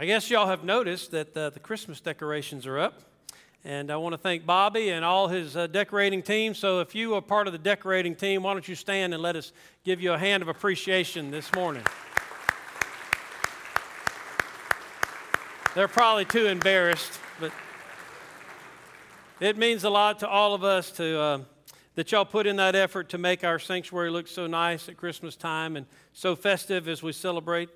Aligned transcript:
I 0.00 0.06
guess 0.06 0.30
y'all 0.30 0.46
have 0.46 0.62
noticed 0.62 1.10
that 1.10 1.36
uh, 1.36 1.50
the 1.50 1.58
Christmas 1.58 2.00
decorations 2.00 2.68
are 2.68 2.78
up. 2.78 3.02
And 3.64 3.90
I 3.90 3.96
want 3.96 4.12
to 4.12 4.16
thank 4.16 4.46
Bobby 4.46 4.90
and 4.90 5.04
all 5.04 5.26
his 5.26 5.56
uh, 5.56 5.66
decorating 5.66 6.22
team. 6.22 6.54
So 6.54 6.78
if 6.78 6.94
you 6.94 7.16
are 7.16 7.20
part 7.20 7.48
of 7.48 7.52
the 7.52 7.58
decorating 7.58 8.14
team, 8.14 8.44
why 8.44 8.52
don't 8.52 8.68
you 8.68 8.76
stand 8.76 9.12
and 9.12 9.20
let 9.20 9.34
us 9.34 9.50
give 9.82 10.00
you 10.00 10.12
a 10.12 10.18
hand 10.18 10.44
of 10.44 10.48
appreciation 10.48 11.32
this 11.32 11.52
morning? 11.52 11.82
They're 15.74 15.88
probably 15.88 16.26
too 16.26 16.46
embarrassed, 16.46 17.18
but 17.40 17.50
it 19.40 19.58
means 19.58 19.82
a 19.82 19.90
lot 19.90 20.20
to 20.20 20.28
all 20.28 20.54
of 20.54 20.62
us 20.62 20.92
to, 20.92 21.18
uh, 21.18 21.38
that 21.96 22.12
y'all 22.12 22.24
put 22.24 22.46
in 22.46 22.54
that 22.54 22.76
effort 22.76 23.08
to 23.08 23.18
make 23.18 23.42
our 23.42 23.58
sanctuary 23.58 24.12
look 24.12 24.28
so 24.28 24.46
nice 24.46 24.88
at 24.88 24.96
Christmas 24.96 25.34
time 25.34 25.76
and 25.76 25.86
so 26.12 26.36
festive 26.36 26.86
as 26.86 27.02
we 27.02 27.10
celebrate 27.10 27.68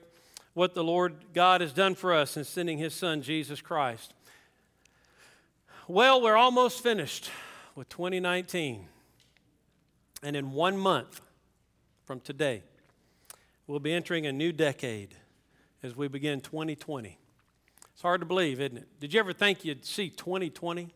what 0.55 0.75
the 0.75 0.85
Lord 0.85 1.15
God 1.33 1.61
has 1.61 1.73
done 1.73 1.95
for 1.95 2.13
us 2.13 2.37
in 2.37 2.45
sending 2.45 2.79
His 2.79 2.95
Son, 2.95 3.23
Jesus 3.23 3.61
Christ. 3.61 4.13
Well, 5.89 6.21
we're 6.21 6.37
almost 6.37 6.83
finished 6.83 7.31
with 7.75 7.89
2019. 7.89 8.87
And 10.23 10.37
in 10.37 10.53
one 10.53 10.77
month 10.79 11.21
from 12.05 12.21
today, 12.21 12.63
we'll 13.67 13.81
be 13.81 13.93
entering 13.93 14.27
a 14.27 14.33
new 14.33 14.53
decade 14.53 15.15
as 15.83 15.97
we 15.97 16.07
begin 16.07 16.41
2020. 16.41 17.19
It's 17.93 18.03
hard 18.03 18.21
to 18.21 18.27
believe, 18.27 18.61
isn't 18.61 18.77
it? 18.77 18.89
Did 19.01 19.13
you 19.15 19.21
ever 19.21 19.33
think 19.33 19.65
you'd 19.65 19.85
see 19.85 20.11
2020? 20.11 20.91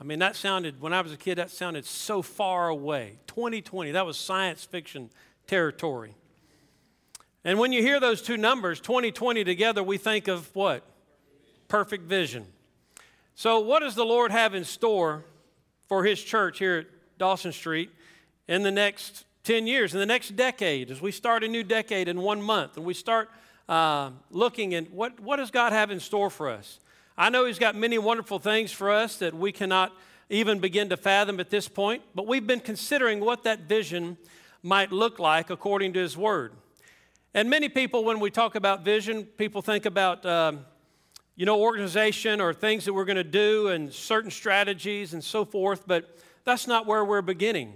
I 0.00 0.04
mean, 0.04 0.18
that 0.18 0.36
sounded, 0.36 0.80
when 0.80 0.92
I 0.92 1.00
was 1.00 1.12
a 1.12 1.16
kid, 1.16 1.36
that 1.36 1.50
sounded 1.50 1.84
so 1.84 2.22
far 2.22 2.68
away. 2.68 3.18
2020, 3.26 3.92
that 3.92 4.06
was 4.06 4.16
science 4.16 4.64
fiction 4.64 5.10
territory. 5.46 6.14
And 7.46 7.60
when 7.60 7.72
you 7.72 7.80
hear 7.80 8.00
those 8.00 8.22
two 8.22 8.36
numbers, 8.36 8.80
2020 8.80 9.44
together, 9.44 9.80
we 9.80 9.98
think 9.98 10.26
of 10.26 10.52
what? 10.52 10.82
Perfect 11.68 12.02
vision. 12.02 12.44
So, 13.36 13.60
what 13.60 13.80
does 13.80 13.94
the 13.94 14.04
Lord 14.04 14.32
have 14.32 14.52
in 14.52 14.64
store 14.64 15.24
for 15.86 16.02
His 16.02 16.20
church 16.20 16.58
here 16.58 16.78
at 16.78 16.86
Dawson 17.18 17.52
Street 17.52 17.90
in 18.48 18.64
the 18.64 18.72
next 18.72 19.26
10 19.44 19.68
years, 19.68 19.94
in 19.94 20.00
the 20.00 20.06
next 20.06 20.34
decade, 20.34 20.90
as 20.90 21.00
we 21.00 21.12
start 21.12 21.44
a 21.44 21.48
new 21.48 21.62
decade 21.62 22.08
in 22.08 22.20
one 22.20 22.42
month 22.42 22.76
and 22.76 22.84
we 22.84 22.94
start 22.94 23.30
uh, 23.68 24.10
looking 24.32 24.74
at 24.74 24.90
what, 24.90 25.20
what 25.20 25.36
does 25.36 25.52
God 25.52 25.72
have 25.72 25.92
in 25.92 26.00
store 26.00 26.30
for 26.30 26.50
us? 26.50 26.80
I 27.16 27.30
know 27.30 27.44
He's 27.44 27.60
got 27.60 27.76
many 27.76 27.96
wonderful 27.96 28.40
things 28.40 28.72
for 28.72 28.90
us 28.90 29.18
that 29.18 29.34
we 29.34 29.52
cannot 29.52 29.92
even 30.28 30.58
begin 30.58 30.88
to 30.88 30.96
fathom 30.96 31.38
at 31.38 31.50
this 31.50 31.68
point, 31.68 32.02
but 32.12 32.26
we've 32.26 32.46
been 32.46 32.58
considering 32.58 33.20
what 33.20 33.44
that 33.44 33.68
vision 33.68 34.16
might 34.64 34.90
look 34.90 35.20
like 35.20 35.48
according 35.48 35.92
to 35.92 36.00
His 36.00 36.16
Word. 36.16 36.50
And 37.36 37.50
many 37.50 37.68
people, 37.68 38.02
when 38.02 38.18
we 38.18 38.30
talk 38.30 38.54
about 38.54 38.82
vision, 38.82 39.24
people 39.24 39.60
think 39.60 39.84
about, 39.84 40.24
um, 40.24 40.64
you 41.34 41.44
know, 41.44 41.60
organization 41.60 42.40
or 42.40 42.54
things 42.54 42.86
that 42.86 42.94
we're 42.94 43.04
going 43.04 43.16
to 43.16 43.24
do 43.24 43.68
and 43.68 43.92
certain 43.92 44.30
strategies 44.30 45.12
and 45.12 45.22
so 45.22 45.44
forth, 45.44 45.86
but 45.86 46.18
that's 46.44 46.66
not 46.66 46.86
where 46.86 47.04
we're 47.04 47.20
beginning. 47.20 47.74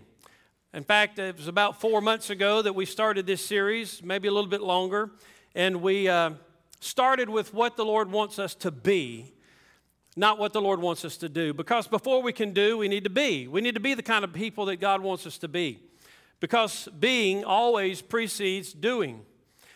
In 0.73 0.83
fact, 0.83 1.19
it 1.19 1.37
was 1.37 1.47
about 1.47 1.79
four 1.79 2.01
months 2.01 2.31
ago 2.31 2.63
that 2.63 2.75
we 2.75 2.87
started 2.87 3.27
this 3.27 3.45
series, 3.45 4.03
maybe 4.03 4.29
a 4.29 4.33
little 4.33 4.49
bit 4.49 4.63
longer, 4.63 5.11
and 5.55 5.83
we 5.83 6.09
uh, 6.09 6.31
started 6.81 7.29
with 7.29 7.53
what 7.53 7.77
the 7.77 7.85
Lord 7.85 8.11
wants 8.11 8.39
us 8.39 8.55
to 8.55 8.71
be, 8.71 9.35
not 10.17 10.39
what 10.39 10.55
the 10.55 10.63
Lord 10.63 10.81
wants 10.81 11.05
us 11.05 11.19
to 11.19 11.29
do. 11.29 11.53
Because 11.53 11.87
before 11.87 12.23
we 12.23 12.33
can 12.33 12.55
do, 12.55 12.79
we 12.79 12.89
need 12.89 13.05
to 13.05 13.11
be. 13.11 13.47
We 13.47 13.61
need 13.61 13.75
to 13.75 13.81
be 13.81 13.93
the 13.93 14.03
kind 14.03 14.25
of 14.25 14.33
people 14.33 14.65
that 14.65 14.77
God 14.77 15.03
wants 15.03 15.27
us 15.27 15.37
to 15.37 15.49
be. 15.49 15.81
Because 16.41 16.89
being 16.99 17.45
always 17.45 18.01
precedes 18.01 18.73
doing. 18.73 19.27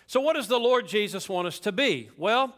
So, 0.06 0.20
what 0.20 0.34
does 0.34 0.48
the 0.48 0.58
Lord 0.58 0.86
Jesus 0.86 1.28
want 1.28 1.46
us 1.46 1.58
to 1.60 1.72
be? 1.72 2.10
Well, 2.16 2.54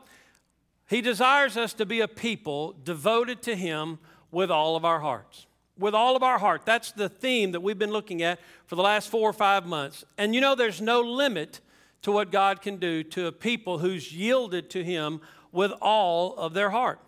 He 0.89 1.01
desires 1.01 1.57
us 1.57 1.73
to 1.75 1.87
be 1.87 2.01
a 2.01 2.09
people 2.09 2.75
devoted 2.85 3.43
to 3.43 3.57
Him 3.57 3.99
with 4.31 4.51
all 4.51 4.77
of 4.77 4.85
our 4.85 5.01
hearts. 5.01 5.47
With 5.79 5.95
all 5.95 6.17
of 6.17 6.23
our 6.23 6.39
heart. 6.39 6.63
That's 6.65 6.93
the 6.93 7.09
theme 7.09 7.53
that 7.53 7.61
we've 7.61 7.79
been 7.79 7.93
looking 7.93 8.23
at 8.23 8.41
for 8.67 8.77
the 8.77 8.83
last 8.83 9.11
four 9.11 9.29
or 9.29 9.35
five 9.35 9.67
months. 9.67 10.05
And 10.19 10.35
you 10.35 10.41
know, 10.41 10.55
there's 10.55 10.81
no 10.81 11.01
limit 11.01 11.61
to 12.03 12.13
what 12.13 12.31
God 12.31 12.63
can 12.63 12.77
do 12.77 13.03
to 13.03 13.27
a 13.27 13.33
people 13.33 13.79
who's 13.79 14.13
yielded 14.13 14.71
to 14.71 14.83
Him 14.83 15.21
with 15.53 15.73
all 15.81 16.35
of 16.37 16.55
their 16.55 16.71
heart. 16.71 17.01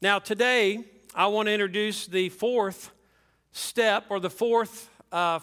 Now, 0.00 0.18
today, 0.18 0.84
I 1.14 1.26
want 1.26 1.46
to 1.46 1.52
introduce 1.52 2.06
the 2.06 2.28
fourth 2.28 2.92
step 3.52 4.04
or 4.10 4.20
the 4.20 4.30
fourth 4.30 4.88
uh, 5.10 5.40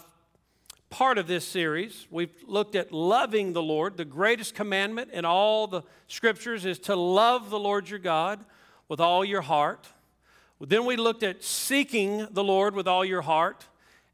part 0.90 1.18
of 1.18 1.26
this 1.26 1.46
series. 1.46 2.06
We've 2.10 2.34
looked 2.46 2.74
at 2.74 2.92
loving 2.92 3.52
the 3.52 3.62
Lord. 3.62 3.96
The 3.96 4.04
greatest 4.04 4.54
commandment 4.54 5.10
in 5.12 5.24
all 5.24 5.66
the 5.66 5.82
scriptures 6.06 6.64
is 6.64 6.78
to 6.80 6.96
love 6.96 7.50
the 7.50 7.58
Lord 7.58 7.88
your 7.88 7.98
God 7.98 8.44
with 8.88 9.00
all 9.00 9.24
your 9.24 9.42
heart. 9.42 9.88
Then 10.60 10.86
we 10.86 10.96
looked 10.96 11.22
at 11.22 11.44
seeking 11.44 12.26
the 12.30 12.44
Lord 12.44 12.74
with 12.74 12.88
all 12.88 13.04
your 13.04 13.22
heart. 13.22 13.66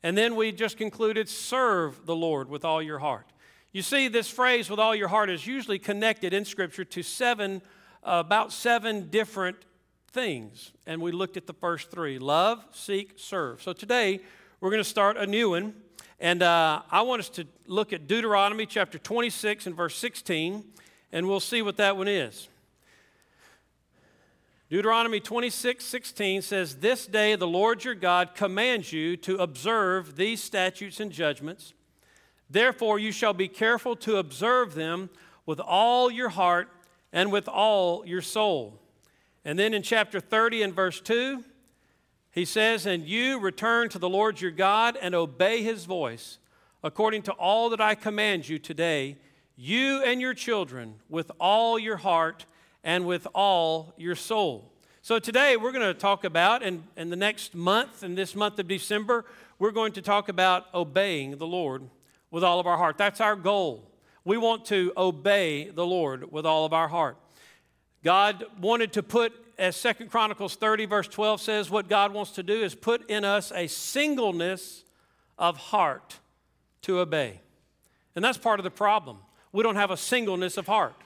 And 0.03 0.19
then 0.19 0.35
we 0.35 0.51
just 0.51 0.77
concluded 0.77 1.29
serve 1.29 2.07
the 2.07 2.17
Lord 2.17 2.49
with 2.49 2.65
all 2.65 2.83
your 2.83 2.99
heart. 2.99 3.27
You 3.71 3.83
see, 3.83 4.09
this 4.09 4.29
phrase 4.29 4.69
with 4.69 4.81
all 4.81 4.95
your 4.95 5.09
heart 5.09 5.31
is 5.31 5.47
usually 5.47 5.79
connected 5.79 6.35
in 6.35 6.45
Scripture 6.45 6.85
to 6.85 7.03
seven, 7.03 7.63
uh, 8.03 8.23
about 8.25 8.53
seven 8.53 9.09
different 9.09 9.57
things. 10.11 10.73
And 10.87 11.01
we 11.01 11.13
looked 11.13 11.37
at 11.37 11.47
the 11.47 11.55
first 11.55 11.91
three 11.91 12.19
love, 12.19 12.65
seek, 12.73 13.13
serve. 13.17 13.63
So 13.63 13.73
today 13.73 14.21
we're 14.61 14.71
going 14.71 14.83
to 14.83 14.89
start 14.89 15.17
a 15.17 15.27
new 15.27 15.51
one. 15.51 15.75
And 16.23 16.41
uh, 16.41 16.83
I 16.89 17.03
want 17.03 17.19
us 17.19 17.29
to 17.31 17.49
look 17.67 17.93
at 17.93 18.07
Deuteronomy 18.07 18.65
chapter 18.65 18.97
26 18.97 19.67
and 19.67 19.75
verse 19.75 19.97
16, 19.97 20.63
and 21.11 21.27
we'll 21.27 21.41
see 21.41 21.63
what 21.63 21.79
that 21.79 21.97
one 21.97 22.07
is. 22.07 22.47
Deuteronomy 24.71 25.19
26, 25.19 25.85
16 25.85 26.43
says, 26.43 26.77
This 26.77 27.07
day 27.07 27.35
the 27.35 27.49
Lord 27.49 27.83
your 27.83 27.97
God 27.97 28.37
commands 28.37 28.93
you 28.93 29.17
to 29.17 29.37
observe 29.39 30.15
these 30.15 30.41
statutes 30.41 31.01
and 31.01 31.11
judgments. 31.11 31.75
Therefore, 32.49 33.01
you 33.01 33.11
shall 33.11 33.35
be 33.35 33.49
careful 33.49 33.97
to 33.97 34.19
observe 34.19 34.75
them 34.75 35.11
with 35.45 35.59
all 35.59 36.09
your 36.09 36.29
heart 36.29 36.69
and 37.13 37.33
with 37.33 37.49
all 37.49 38.07
your 38.07 38.23
soul. 38.23 38.79
And 39.45 39.59
then 39.59 39.75
in 39.75 39.83
chapter 39.83 40.21
30 40.21 40.63
and 40.63 40.73
verse 40.73 41.01
2, 41.01 41.43
he 42.33 42.45
says, 42.47 42.87
And 42.87 43.07
you 43.07 43.39
return 43.39 43.91
to 43.91 43.99
the 43.99 44.09
Lord 44.09 44.41
your 44.41 44.51
God 44.51 44.99
and 45.01 45.15
obey 45.15 45.63
his 45.63 45.85
voice, 45.85 46.39
according 46.83 47.23
to 47.23 47.33
all 47.33 47.71
that 47.71 47.81
I 47.81 47.95
command 47.95 48.49
you 48.49 48.59
today, 48.59 49.19
you 49.55 50.03
and 50.03 50.21
your 50.21 50.35
children, 50.35 50.95
with 51.09 51.31
all 51.39 51.79
your 51.79 51.99
heart 51.99 52.47
and 52.83 53.07
with 53.07 53.29
all 53.35 53.93
your 53.97 54.17
soul. 54.17 54.73
So 55.03 55.19
today 55.19 55.57
we're 55.57 55.73
going 55.73 55.87
to 55.87 55.99
talk 55.99 56.25
about, 56.25 56.63
and 56.63 56.85
in 56.97 57.11
the 57.11 57.17
next 57.17 57.55
month, 57.55 58.03
in 58.03 58.15
this 58.15 58.35
month 58.35 58.59
of 58.59 58.67
December, 58.67 59.27
we're 59.59 59.71
going 59.71 59.93
to 59.93 60.03
talk 60.03 60.29
about 60.29 60.67
obeying 60.75 61.37
the 61.37 61.47
Lord 61.47 61.83
with 62.31 62.43
all 62.43 62.59
of 62.59 62.67
our 62.67 62.79
heart. 62.79 62.97
That's 62.97 63.21
our 63.21 63.37
goal. 63.37 63.91
We 64.25 64.39
want 64.39 64.65
to 64.67 64.93
obey 64.97 65.69
the 65.69 65.85
Lord 65.85 66.33
with 66.33 66.47
all 66.47 66.65
of 66.65 66.73
our 66.73 66.89
heart. 66.89 67.17
God 68.03 68.45
wanted 68.61 68.95
to 68.95 69.03
put 69.03 69.33
as 69.63 69.77
Second 69.77 70.11
Chronicles 70.11 70.57
30, 70.57 70.87
verse 70.87 71.07
12 71.07 71.41
says, 71.41 71.71
what 71.71 71.89
God 71.89 72.13
wants 72.13 72.33
to 72.33 72.43
do 72.43 72.65
is 72.65 72.75
put 72.75 73.09
in 73.09 73.25
us 73.25 73.53
a 73.55 73.69
singleness 73.69 74.83
of 75.39 75.57
heart 75.57 76.19
to 76.83 76.99
obey. 76.99 77.41
And 78.17 78.25
that's 78.25 78.39
part 78.39 78.59
of 78.59 78.65
the 78.65 78.73
problem. 78.73 79.19
We 79.53 79.63
don't 79.63 79.77
have 79.77 79.93
a 79.93 79.97
singleness 79.97 80.57
of 80.57 80.67
heart. 80.67 80.97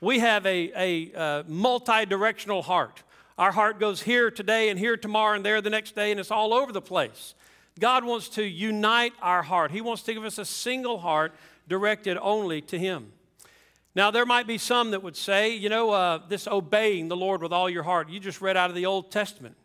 We 0.00 0.20
have 0.20 0.46
a, 0.46 0.72
a, 0.74 1.12
uh, 1.14 1.40
a 1.40 1.44
multi 1.46 2.06
directional 2.06 2.62
heart. 2.62 3.02
Our 3.36 3.52
heart 3.52 3.78
goes 3.78 4.00
here 4.00 4.30
today 4.30 4.70
and 4.70 4.78
here 4.78 4.96
tomorrow 4.96 5.36
and 5.36 5.44
there 5.44 5.60
the 5.60 5.68
next 5.68 5.94
day, 5.94 6.10
and 6.10 6.18
it's 6.18 6.30
all 6.30 6.54
over 6.54 6.72
the 6.72 6.80
place. 6.80 7.34
God 7.78 8.04
wants 8.04 8.30
to 8.30 8.42
unite 8.42 9.12
our 9.20 9.42
heart. 9.42 9.72
He 9.72 9.82
wants 9.82 10.02
to 10.04 10.14
give 10.14 10.24
us 10.24 10.38
a 10.38 10.46
single 10.46 11.00
heart 11.00 11.34
directed 11.68 12.16
only 12.16 12.62
to 12.62 12.78
Him. 12.78 13.12
Now, 13.94 14.10
there 14.10 14.26
might 14.26 14.46
be 14.46 14.58
some 14.58 14.92
that 14.92 15.02
would 15.02 15.16
say, 15.16 15.54
you 15.54 15.68
know, 15.68 15.90
uh, 15.90 16.20
this 16.28 16.46
obeying 16.46 17.08
the 17.08 17.16
Lord 17.16 17.42
with 17.42 17.52
all 17.52 17.68
your 17.68 17.82
heart, 17.82 18.08
you 18.08 18.20
just 18.20 18.40
read 18.40 18.56
out 18.56 18.70
of 18.70 18.76
the 18.76 18.86
Old 18.86 19.10
Testament. 19.10 19.56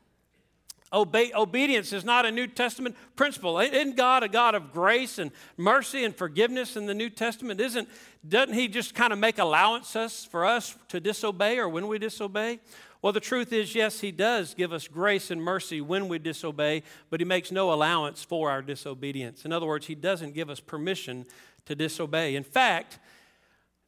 Obedience 0.94 1.92
is 1.92 2.06
not 2.06 2.25
a 2.25 2.31
New 2.31 2.48
Testament 2.48 2.95
principle. 3.16 3.60
Isn't 3.60 3.98
God 3.98 4.24
a 4.24 4.30
God 4.30 4.56
of 4.56 4.72
grace 4.72 5.18
and 5.18 5.31
mercy 5.57 6.06
and 6.06 6.16
forgiveness 6.16 6.77
in 6.77 6.86
the 6.86 6.94
New 6.94 7.10
Testament? 7.10 7.60
Isn't, 7.60 7.89
doesn't 8.27 8.54
He 8.54 8.68
just 8.68 8.95
kind 8.95 9.12
of 9.12 9.19
make 9.19 9.38
allowances 9.38 10.25
for 10.31 10.45
us 10.45 10.75
to 10.88 11.00
disobey 11.00 11.57
or 11.57 11.68
when 11.68 11.88
we 11.88 12.00
disobey? 12.00 12.60
Well, 13.01 13.12
the 13.12 13.19
truth 13.19 13.51
is, 13.51 13.75
yes, 13.75 14.00
He 14.00 14.12
does 14.12 14.54
give 14.54 14.72
us 14.72 14.88
grace 14.88 15.31
and 15.31 15.42
mercy 15.42 15.81
when 15.81 16.07
we 16.07 16.18
disobey, 16.18 16.81
but 17.10 17.19
He 17.19 17.25
makes 17.25 17.51
no 17.51 17.74
allowance 17.74 18.24
for 18.24 18.50
our 18.50 18.62
disobedience. 18.62 19.44
In 19.44 19.51
other 19.51 19.66
words, 19.66 19.88
He 19.88 19.95
doesn't 19.95 20.33
give 20.33 20.50
us 20.50 20.62
permission 20.62 21.25
to 21.66 21.75
disobey. 21.75 22.36
In 22.36 22.44
fact, 22.44 23.00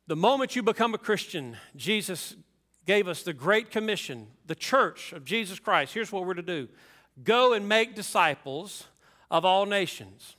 the 0.08 0.16
moment 0.16 0.56
you 0.56 0.64
become 0.64 0.94
a 0.94 0.98
Christian, 0.98 1.58
Jesus 1.76 2.36
gave 2.86 3.10
us 3.10 3.24
the 3.24 3.34
Great 3.34 3.70
Commission, 3.70 4.28
the 4.46 4.56
church 4.56 5.12
of 5.12 5.26
Jesus 5.26 5.60
Christ. 5.60 5.94
Here's 5.94 6.12
what 6.12 6.26
we're 6.26 6.34
to 6.34 6.42
do 6.42 6.70
go 7.24 7.54
and 7.54 7.68
make 7.68 7.94
disciples 7.94 8.86
of 9.30 9.44
all 9.44 9.66
nations, 9.66 10.38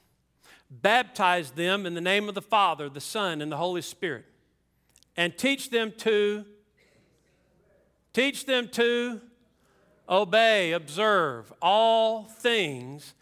baptize 0.71 1.51
them 1.51 1.85
in 1.85 1.95
the 1.95 2.01
name 2.01 2.29
of 2.29 2.35
the 2.35 2.43
Father, 2.43 2.89
the 2.89 3.01
Son, 3.01 3.43
and 3.43 3.53
the 3.53 3.59
Holy 3.59 3.83
Spirit, 3.83 4.25
and 5.17 5.37
teach 5.37 5.69
them 5.69 5.93
to 5.99 6.47
teach 8.15 8.47
them 8.47 8.69
to 8.69 9.21
obey, 10.09 10.73
observe 10.73 11.53
all 11.61 12.25
things 12.25 13.13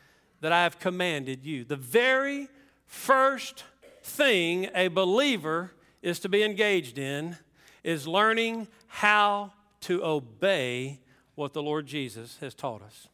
that 0.40 0.52
I 0.52 0.62
have 0.62 0.78
commanded 0.78 1.44
you. 1.44 1.64
The 1.64 1.74
very 1.74 2.46
first 2.86 3.64
thing 4.04 4.70
a 4.72 4.86
believer 4.86 5.72
is 6.06 6.20
to 6.20 6.28
be 6.28 6.44
engaged 6.44 6.98
in 6.98 7.36
is 7.82 8.06
learning 8.06 8.68
how 8.86 9.52
to 9.80 10.04
obey 10.04 11.00
what 11.34 11.52
the 11.52 11.60
Lord 11.60 11.84
Jesus 11.84 12.38
has 12.40 12.54
taught 12.54 12.80
us. 12.80 13.08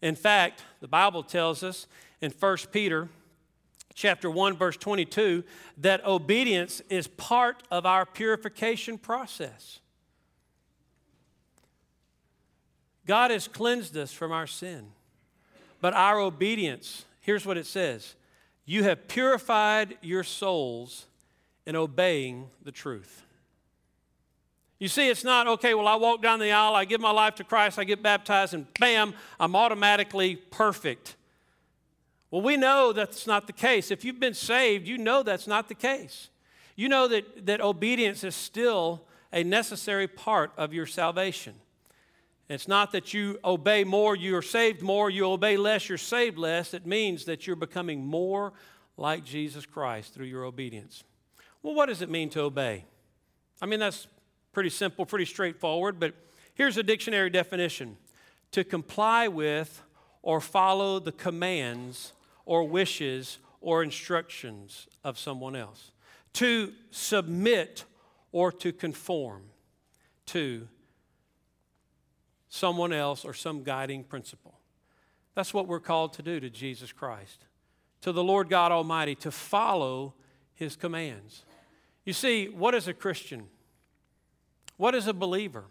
In 0.00 0.14
fact, 0.14 0.62
the 0.80 0.86
Bible 0.86 1.24
tells 1.24 1.64
us 1.64 1.88
in 2.20 2.30
1 2.30 2.56
Peter 2.70 3.08
chapter 3.92 4.30
1 4.30 4.56
verse 4.56 4.76
22 4.76 5.42
that 5.78 6.06
obedience 6.06 6.80
is 6.88 7.08
part 7.08 7.64
of 7.72 7.84
our 7.84 8.06
purification 8.06 8.98
process. 8.98 9.80
God 13.04 13.32
has 13.32 13.48
cleansed 13.48 13.96
us 13.96 14.12
from 14.12 14.30
our 14.30 14.46
sin. 14.46 14.92
But 15.80 15.92
our 15.92 16.20
obedience, 16.20 17.04
here's 17.20 17.44
what 17.44 17.56
it 17.56 17.66
says 17.66 18.14
You 18.64 18.84
have 18.84 19.08
purified 19.08 19.98
your 20.02 20.22
souls 20.22 21.06
in 21.66 21.76
obeying 21.76 22.48
the 22.62 22.72
truth. 22.72 23.22
You 24.78 24.88
see, 24.88 25.08
it's 25.08 25.24
not, 25.24 25.46
okay, 25.46 25.74
well, 25.74 25.88
I 25.88 25.96
walk 25.96 26.22
down 26.22 26.38
the 26.38 26.52
aisle, 26.52 26.74
I 26.74 26.84
give 26.84 27.00
my 27.00 27.10
life 27.10 27.34
to 27.36 27.44
Christ, 27.44 27.78
I 27.78 27.84
get 27.84 28.02
baptized, 28.02 28.52
and 28.52 28.66
bam, 28.78 29.14
I'm 29.40 29.56
automatically 29.56 30.36
perfect. 30.36 31.16
Well, 32.30 32.42
we 32.42 32.56
know 32.56 32.92
that's 32.92 33.26
not 33.26 33.46
the 33.46 33.54
case. 33.54 33.90
If 33.90 34.04
you've 34.04 34.20
been 34.20 34.34
saved, 34.34 34.86
you 34.86 34.98
know 34.98 35.22
that's 35.22 35.46
not 35.46 35.68
the 35.68 35.74
case. 35.74 36.28
You 36.74 36.90
know 36.90 37.08
that, 37.08 37.46
that 37.46 37.62
obedience 37.62 38.22
is 38.22 38.34
still 38.34 39.02
a 39.32 39.42
necessary 39.42 40.06
part 40.06 40.52
of 40.58 40.74
your 40.74 40.86
salvation. 40.86 41.54
It's 42.48 42.68
not 42.68 42.92
that 42.92 43.14
you 43.14 43.40
obey 43.44 43.82
more, 43.82 44.14
you're 44.14 44.42
saved 44.42 44.82
more, 44.82 45.08
you 45.08 45.26
obey 45.26 45.56
less, 45.56 45.88
you're 45.88 45.98
saved 45.98 46.36
less. 46.36 46.74
It 46.74 46.86
means 46.86 47.24
that 47.24 47.46
you're 47.46 47.56
becoming 47.56 48.04
more 48.04 48.52
like 48.96 49.24
Jesus 49.24 49.64
Christ 49.64 50.14
through 50.14 50.26
your 50.26 50.44
obedience. 50.44 51.02
Well, 51.66 51.74
what 51.74 51.86
does 51.86 52.00
it 52.00 52.08
mean 52.08 52.30
to 52.30 52.42
obey? 52.42 52.84
I 53.60 53.66
mean, 53.66 53.80
that's 53.80 54.06
pretty 54.52 54.68
simple, 54.70 55.04
pretty 55.04 55.24
straightforward, 55.24 55.98
but 55.98 56.14
here's 56.54 56.76
a 56.76 56.82
dictionary 56.84 57.28
definition 57.28 57.96
to 58.52 58.62
comply 58.62 59.26
with 59.26 59.82
or 60.22 60.40
follow 60.40 61.00
the 61.00 61.10
commands 61.10 62.12
or 62.44 62.62
wishes 62.68 63.38
or 63.60 63.82
instructions 63.82 64.86
of 65.02 65.18
someone 65.18 65.56
else, 65.56 65.90
to 66.34 66.72
submit 66.92 67.84
or 68.30 68.52
to 68.52 68.72
conform 68.72 69.42
to 70.26 70.68
someone 72.48 72.92
else 72.92 73.24
or 73.24 73.34
some 73.34 73.64
guiding 73.64 74.04
principle. 74.04 74.60
That's 75.34 75.52
what 75.52 75.66
we're 75.66 75.80
called 75.80 76.12
to 76.12 76.22
do 76.22 76.38
to 76.38 76.48
Jesus 76.48 76.92
Christ, 76.92 77.44
to 78.02 78.12
the 78.12 78.22
Lord 78.22 78.48
God 78.48 78.70
Almighty, 78.70 79.16
to 79.16 79.32
follow 79.32 80.14
his 80.54 80.76
commands. 80.76 81.44
You 82.06 82.12
see, 82.12 82.48
what 82.48 82.74
is 82.74 82.88
a 82.88 82.94
Christian? 82.94 83.48
What 84.76 84.94
is 84.94 85.08
a 85.08 85.12
believer? 85.12 85.64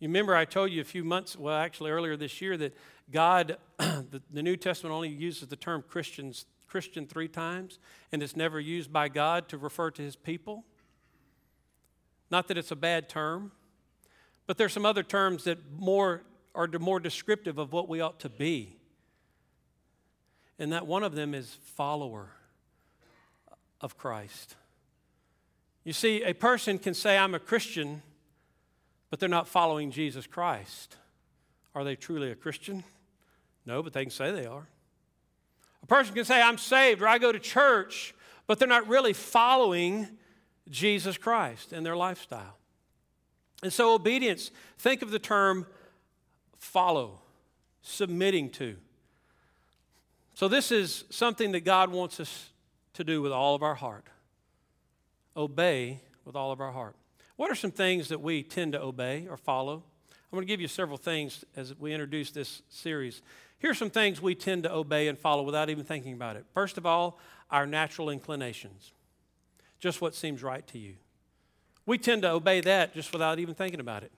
You 0.00 0.08
remember 0.08 0.36
I 0.36 0.44
told 0.44 0.72
you 0.72 0.80
a 0.80 0.84
few 0.84 1.04
months, 1.04 1.38
well, 1.38 1.54
actually 1.54 1.92
earlier 1.92 2.16
this 2.16 2.42
year, 2.42 2.56
that 2.58 2.76
God, 3.10 3.56
the, 3.78 4.20
the, 4.30 4.42
New 4.42 4.56
Testament 4.56 4.92
only 4.92 5.08
uses 5.08 5.48
the 5.48 5.56
term 5.56 5.84
Christians, 5.88 6.46
Christian 6.66 7.06
three 7.06 7.28
times, 7.28 7.78
and 8.10 8.22
it's 8.22 8.36
never 8.36 8.58
used 8.58 8.92
by 8.92 9.08
God 9.08 9.48
to 9.48 9.56
refer 9.56 9.90
to 9.92 10.02
his 10.02 10.16
people. 10.16 10.64
Not 12.30 12.48
that 12.48 12.58
it's 12.58 12.72
a 12.72 12.76
bad 12.76 13.08
term, 13.08 13.52
but 14.46 14.58
there's 14.58 14.72
some 14.72 14.84
other 14.84 15.04
terms 15.04 15.44
that 15.44 15.58
more 15.78 16.22
are 16.56 16.68
more 16.80 16.98
descriptive 16.98 17.58
of 17.58 17.72
what 17.72 17.88
we 17.88 18.00
ought 18.00 18.18
to 18.20 18.28
be. 18.28 18.75
And 20.58 20.72
that 20.72 20.86
one 20.86 21.02
of 21.02 21.14
them 21.14 21.34
is 21.34 21.56
follower 21.74 22.28
of 23.80 23.98
Christ. 23.98 24.56
You 25.84 25.92
see, 25.92 26.22
a 26.22 26.32
person 26.32 26.78
can 26.78 26.94
say, 26.94 27.16
I'm 27.18 27.34
a 27.34 27.38
Christian, 27.38 28.02
but 29.10 29.20
they're 29.20 29.28
not 29.28 29.46
following 29.46 29.90
Jesus 29.90 30.26
Christ. 30.26 30.96
Are 31.74 31.84
they 31.84 31.94
truly 31.94 32.30
a 32.30 32.34
Christian? 32.34 32.84
No, 33.66 33.82
but 33.82 33.92
they 33.92 34.02
can 34.02 34.10
say 34.10 34.32
they 34.32 34.46
are. 34.46 34.66
A 35.82 35.86
person 35.86 36.14
can 36.14 36.24
say, 36.24 36.40
I'm 36.40 36.58
saved, 36.58 37.02
or 37.02 37.08
I 37.08 37.18
go 37.18 37.30
to 37.30 37.38
church, 37.38 38.14
but 38.46 38.58
they're 38.58 38.66
not 38.66 38.88
really 38.88 39.12
following 39.12 40.08
Jesus 40.70 41.16
Christ 41.16 41.72
in 41.72 41.84
their 41.84 41.96
lifestyle. 41.96 42.56
And 43.62 43.72
so, 43.72 43.94
obedience, 43.94 44.50
think 44.78 45.02
of 45.02 45.10
the 45.10 45.18
term 45.18 45.66
follow, 46.58 47.20
submitting 47.82 48.50
to. 48.50 48.76
So, 50.36 50.48
this 50.48 50.70
is 50.70 51.04
something 51.08 51.52
that 51.52 51.60
God 51.60 51.90
wants 51.90 52.20
us 52.20 52.50
to 52.92 53.02
do 53.02 53.22
with 53.22 53.32
all 53.32 53.54
of 53.54 53.62
our 53.62 53.74
heart. 53.74 54.04
Obey 55.34 56.02
with 56.26 56.36
all 56.36 56.52
of 56.52 56.60
our 56.60 56.72
heart. 56.72 56.94
What 57.36 57.50
are 57.50 57.54
some 57.54 57.70
things 57.70 58.08
that 58.08 58.20
we 58.20 58.42
tend 58.42 58.74
to 58.74 58.82
obey 58.82 59.26
or 59.30 59.38
follow? 59.38 59.82
I'm 60.10 60.36
going 60.36 60.42
to 60.42 60.46
give 60.46 60.60
you 60.60 60.68
several 60.68 60.98
things 60.98 61.42
as 61.56 61.74
we 61.78 61.94
introduce 61.94 62.32
this 62.32 62.60
series. 62.68 63.22
Here's 63.60 63.78
some 63.78 63.88
things 63.88 64.20
we 64.20 64.34
tend 64.34 64.64
to 64.64 64.74
obey 64.74 65.08
and 65.08 65.18
follow 65.18 65.42
without 65.42 65.70
even 65.70 65.84
thinking 65.84 66.12
about 66.12 66.36
it. 66.36 66.44
First 66.52 66.76
of 66.76 66.84
all, 66.84 67.18
our 67.50 67.64
natural 67.64 68.10
inclinations 68.10 68.92
just 69.78 70.02
what 70.02 70.14
seems 70.14 70.42
right 70.42 70.66
to 70.66 70.78
you. 70.78 70.96
We 71.86 71.96
tend 71.96 72.20
to 72.22 72.30
obey 72.32 72.60
that 72.60 72.92
just 72.92 73.10
without 73.10 73.38
even 73.38 73.54
thinking 73.54 73.80
about 73.80 74.02
it. 74.02 74.12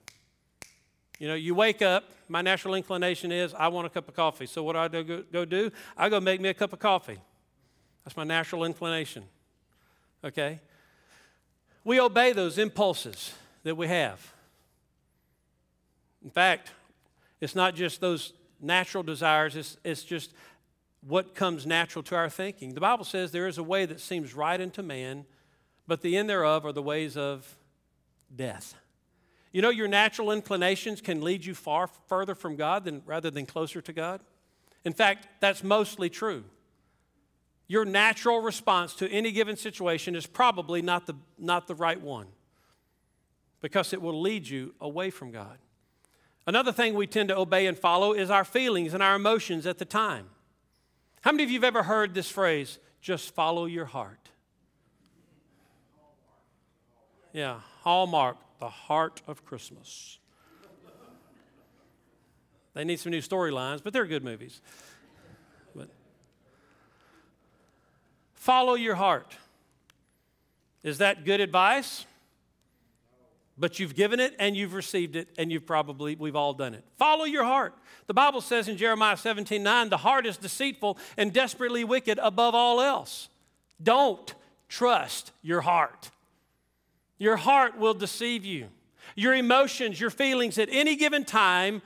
You 1.19 1.27
know, 1.27 1.35
you 1.35 1.53
wake 1.53 1.81
up, 1.81 2.11
my 2.29 2.41
natural 2.41 2.75
inclination 2.75 3.31
is, 3.31 3.53
I 3.53 3.67
want 3.67 3.85
a 3.85 3.89
cup 3.89 4.07
of 4.07 4.15
coffee. 4.15 4.45
So 4.45 4.63
what 4.63 4.73
do 4.73 4.79
I 4.79 4.87
do, 4.87 5.23
go 5.31 5.45
do? 5.45 5.69
I 5.97 6.07
go 6.07 6.21
make 6.21 6.39
me 6.39 6.47
a 6.47 6.53
cup 6.53 6.71
of 6.71 6.79
coffee. 6.79 7.19
That's 8.03 8.15
my 8.15 8.23
natural 8.23 8.63
inclination. 8.63 9.25
Okay? 10.23 10.61
We 11.83 11.99
obey 11.99 12.31
those 12.31 12.57
impulses 12.57 13.33
that 13.63 13.75
we 13.75 13.87
have. 13.87 14.33
In 16.23 16.29
fact, 16.29 16.71
it's 17.41 17.55
not 17.55 17.75
just 17.75 17.99
those 17.99 18.33
natural 18.61 19.03
desires, 19.03 19.55
it's, 19.55 19.77
it's 19.83 20.03
just 20.03 20.33
what 21.01 21.35
comes 21.35 21.65
natural 21.65 22.03
to 22.03 22.15
our 22.15 22.29
thinking. 22.29 22.73
The 22.73 22.81
Bible 22.81 23.05
says 23.05 23.31
there 23.31 23.47
is 23.47 23.57
a 23.57 23.63
way 23.63 23.85
that 23.85 23.99
seems 23.99 24.33
right 24.33 24.59
unto 24.59 24.81
man, 24.81 25.25
but 25.87 26.01
the 26.01 26.17
end 26.17 26.29
thereof 26.29 26.65
are 26.65 26.73
the 26.73 26.81
ways 26.81 27.17
of 27.17 27.55
death. 28.33 28.75
You 29.51 29.61
know, 29.61 29.69
your 29.69 29.87
natural 29.87 30.31
inclinations 30.31 31.01
can 31.01 31.21
lead 31.21 31.45
you 31.45 31.55
far 31.55 31.87
further 32.07 32.35
from 32.35 32.55
God 32.55 32.85
than, 32.85 33.01
rather 33.05 33.31
than 33.31 33.45
closer 33.45 33.81
to 33.81 33.93
God. 33.93 34.21
In 34.85 34.93
fact, 34.93 35.27
that's 35.39 35.63
mostly 35.63 36.09
true. 36.09 36.43
Your 37.67 37.85
natural 37.85 38.41
response 38.41 38.93
to 38.95 39.09
any 39.09 39.31
given 39.31 39.55
situation 39.55 40.15
is 40.15 40.25
probably 40.25 40.81
not 40.81 41.05
the, 41.05 41.15
not 41.37 41.67
the 41.67 41.75
right 41.75 41.99
one 41.99 42.27
because 43.61 43.93
it 43.93 44.01
will 44.01 44.19
lead 44.19 44.47
you 44.47 44.73
away 44.79 45.09
from 45.09 45.31
God. 45.31 45.57
Another 46.47 46.71
thing 46.71 46.95
we 46.95 47.05
tend 47.05 47.29
to 47.29 47.37
obey 47.37 47.67
and 47.67 47.77
follow 47.77 48.13
is 48.13 48.31
our 48.31 48.45
feelings 48.45 48.93
and 48.93 49.03
our 49.03 49.15
emotions 49.15 49.67
at 49.67 49.77
the 49.77 49.85
time. 49.85 50.27
How 51.21 51.31
many 51.31 51.43
of 51.43 51.51
you 51.51 51.57
have 51.57 51.63
ever 51.63 51.83
heard 51.83 52.13
this 52.13 52.29
phrase, 52.29 52.79
just 53.01 53.35
follow 53.35 53.65
your 53.65 53.85
heart? 53.85 54.29
Yeah, 57.33 57.59
Hallmark, 57.81 58.37
the 58.59 58.69
heart 58.69 59.21
of 59.27 59.45
Christmas. 59.45 60.19
They 62.73 62.83
need 62.83 62.99
some 62.99 63.11
new 63.11 63.21
storylines, 63.21 63.81
but 63.83 63.93
they're 63.93 64.05
good 64.05 64.23
movies. 64.23 64.61
But 65.75 65.89
follow 68.35 68.75
your 68.75 68.95
heart. 68.95 69.35
Is 70.83 70.99
that 70.99 71.25
good 71.25 71.39
advice? 71.39 72.05
But 73.57 73.79
you've 73.79 73.95
given 73.95 74.21
it 74.21 74.35
and 74.39 74.55
you've 74.55 74.73
received 74.73 75.17
it, 75.17 75.27
and 75.37 75.51
you've 75.51 75.65
probably, 75.65 76.15
we've 76.15 76.35
all 76.35 76.53
done 76.53 76.73
it. 76.73 76.85
Follow 76.97 77.25
your 77.25 77.43
heart. 77.43 77.73
The 78.07 78.13
Bible 78.13 78.39
says 78.39 78.69
in 78.69 78.77
Jeremiah 78.77 79.17
17 79.17 79.61
9, 79.61 79.89
the 79.89 79.97
heart 79.97 80.25
is 80.25 80.37
deceitful 80.37 80.97
and 81.17 81.33
desperately 81.33 81.83
wicked 81.83 82.19
above 82.21 82.55
all 82.55 82.79
else. 82.79 83.27
Don't 83.81 84.33
trust 84.69 85.33
your 85.41 85.61
heart. 85.61 86.11
Your 87.19 87.35
heart 87.35 87.77
will 87.77 87.93
deceive 87.93 88.45
you. 88.45 88.69
Your 89.15 89.35
emotions, 89.35 89.99
your 89.99 90.09
feelings 90.09 90.57
at 90.57 90.69
any 90.71 90.95
given 90.95 91.25
time 91.25 91.81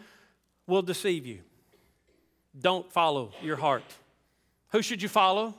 will 0.68 0.84
deceive 0.84 1.26
you. 1.26 1.40
Don't 2.60 2.90
follow 2.92 3.34
your 3.42 3.58
heart. 3.58 3.84
Who 4.70 4.82
should 4.82 5.02
you 5.02 5.10
follow? 5.10 5.56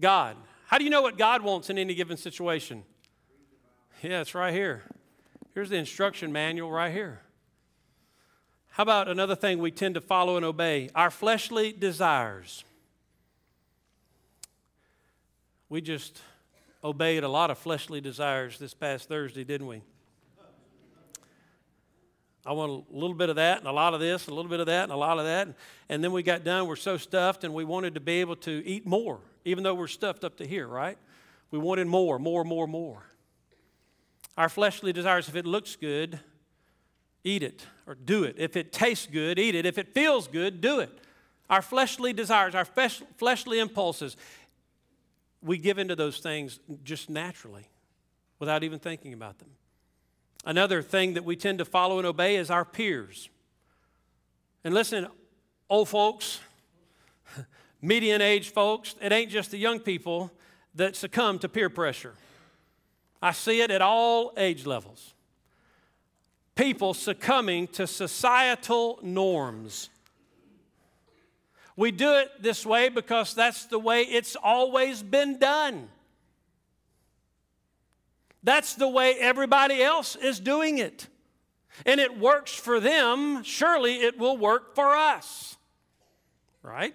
God. 0.00 0.36
How 0.66 0.78
do 0.78 0.84
you 0.84 0.90
know 0.90 1.02
what 1.02 1.18
God 1.18 1.42
wants 1.42 1.70
in 1.70 1.78
any 1.78 1.94
given 1.94 2.16
situation? 2.16 2.82
Yeah, 4.02 4.22
it's 4.22 4.34
right 4.34 4.52
here. 4.52 4.82
Here's 5.54 5.70
the 5.70 5.76
instruction 5.76 6.32
manual 6.32 6.70
right 6.70 6.92
here. 6.92 7.20
How 8.70 8.82
about 8.82 9.08
another 9.08 9.34
thing 9.34 9.58
we 9.58 9.70
tend 9.70 9.94
to 9.94 10.00
follow 10.00 10.36
and 10.36 10.44
obey? 10.44 10.90
Our 10.94 11.10
fleshly 11.10 11.72
desires. 11.72 12.64
We 15.68 15.80
just 15.80 16.20
obeyed 16.82 17.24
a 17.24 17.28
lot 17.28 17.50
of 17.50 17.58
fleshly 17.58 18.00
desires 18.00 18.58
this 18.58 18.74
past 18.74 19.08
Thursday, 19.08 19.44
didn't 19.44 19.66
we? 19.66 19.82
I 22.44 22.52
want 22.52 22.86
a 22.92 22.96
little 22.96 23.16
bit 23.16 23.28
of 23.28 23.36
that 23.36 23.58
and 23.58 23.66
a 23.66 23.72
lot 23.72 23.92
of 23.92 23.98
this, 23.98 24.28
a 24.28 24.34
little 24.34 24.48
bit 24.48 24.60
of 24.60 24.66
that 24.66 24.84
and 24.84 24.92
a 24.92 24.96
lot 24.96 25.18
of 25.18 25.24
that. 25.24 25.48
And 25.88 26.02
then 26.02 26.12
we 26.12 26.22
got 26.22 26.44
done, 26.44 26.68
we're 26.68 26.76
so 26.76 26.96
stuffed, 26.96 27.42
and 27.42 27.52
we 27.52 27.64
wanted 27.64 27.94
to 27.94 28.00
be 28.00 28.20
able 28.20 28.36
to 28.36 28.64
eat 28.64 28.86
more, 28.86 29.18
even 29.44 29.64
though 29.64 29.74
we're 29.74 29.88
stuffed 29.88 30.22
up 30.22 30.36
to 30.36 30.46
here, 30.46 30.68
right? 30.68 30.96
We 31.50 31.58
wanted 31.58 31.88
more, 31.88 32.20
more, 32.20 32.44
more, 32.44 32.68
more. 32.68 33.02
Our 34.36 34.48
fleshly 34.48 34.92
desires, 34.92 35.28
if 35.28 35.34
it 35.34 35.44
looks 35.44 35.74
good, 35.74 36.20
eat 37.24 37.42
it 37.42 37.66
or 37.84 37.96
do 37.96 38.22
it. 38.22 38.36
If 38.38 38.56
it 38.56 38.72
tastes 38.72 39.06
good, 39.06 39.40
eat 39.40 39.56
it. 39.56 39.66
If 39.66 39.76
it 39.76 39.92
feels 39.92 40.28
good, 40.28 40.60
do 40.60 40.78
it. 40.78 40.90
Our 41.50 41.62
fleshly 41.62 42.12
desires, 42.12 42.54
our 42.54 42.64
fleshly 42.64 43.58
impulses, 43.58 44.16
we 45.46 45.58
give 45.58 45.78
into 45.78 45.94
those 45.94 46.18
things 46.18 46.58
just 46.82 47.08
naturally 47.08 47.68
without 48.40 48.64
even 48.64 48.78
thinking 48.78 49.12
about 49.12 49.38
them. 49.38 49.48
Another 50.44 50.82
thing 50.82 51.14
that 51.14 51.24
we 51.24 51.36
tend 51.36 51.58
to 51.58 51.64
follow 51.64 51.98
and 51.98 52.06
obey 52.06 52.36
is 52.36 52.50
our 52.50 52.64
peers. 52.64 53.30
And 54.64 54.74
listen, 54.74 55.06
old 55.70 55.88
folks, 55.88 56.40
median 57.80 58.20
age 58.20 58.50
folks, 58.50 58.96
it 59.00 59.12
ain't 59.12 59.30
just 59.30 59.52
the 59.52 59.58
young 59.58 59.78
people 59.78 60.32
that 60.74 60.96
succumb 60.96 61.38
to 61.38 61.48
peer 61.48 61.70
pressure. 61.70 62.14
I 63.22 63.32
see 63.32 63.60
it 63.60 63.70
at 63.70 63.82
all 63.82 64.32
age 64.36 64.66
levels. 64.66 65.14
People 66.56 66.92
succumbing 66.92 67.68
to 67.68 67.86
societal 67.86 68.98
norms. 69.02 69.90
We 71.76 71.90
do 71.90 72.14
it 72.14 72.30
this 72.40 72.64
way 72.64 72.88
because 72.88 73.34
that's 73.34 73.66
the 73.66 73.78
way 73.78 74.02
it's 74.02 74.34
always 74.34 75.02
been 75.02 75.38
done. 75.38 75.88
That's 78.42 78.74
the 78.74 78.88
way 78.88 79.16
everybody 79.20 79.82
else 79.82 80.16
is 80.16 80.40
doing 80.40 80.78
it. 80.78 81.08
And 81.84 82.00
it 82.00 82.18
works 82.18 82.54
for 82.54 82.80
them, 82.80 83.42
surely 83.42 83.96
it 83.96 84.18
will 84.18 84.38
work 84.38 84.74
for 84.74 84.94
us. 84.94 85.56
Right? 86.62 86.94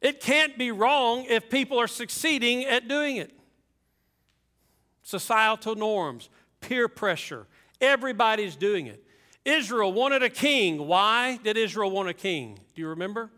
It 0.00 0.20
can't 0.20 0.56
be 0.56 0.70
wrong 0.70 1.26
if 1.28 1.50
people 1.50 1.78
are 1.78 1.86
succeeding 1.86 2.64
at 2.64 2.88
doing 2.88 3.16
it. 3.16 3.32
Societal 5.02 5.74
norms, 5.74 6.30
peer 6.60 6.88
pressure, 6.88 7.46
everybody's 7.80 8.56
doing 8.56 8.86
it. 8.86 9.04
Israel 9.44 9.92
wanted 9.92 10.22
a 10.22 10.30
king. 10.30 10.86
Why 10.86 11.38
did 11.42 11.56
Israel 11.56 11.90
want 11.90 12.08
a 12.08 12.14
king? 12.14 12.58
Do 12.74 12.82
you 12.82 12.88
remember? 12.88 13.30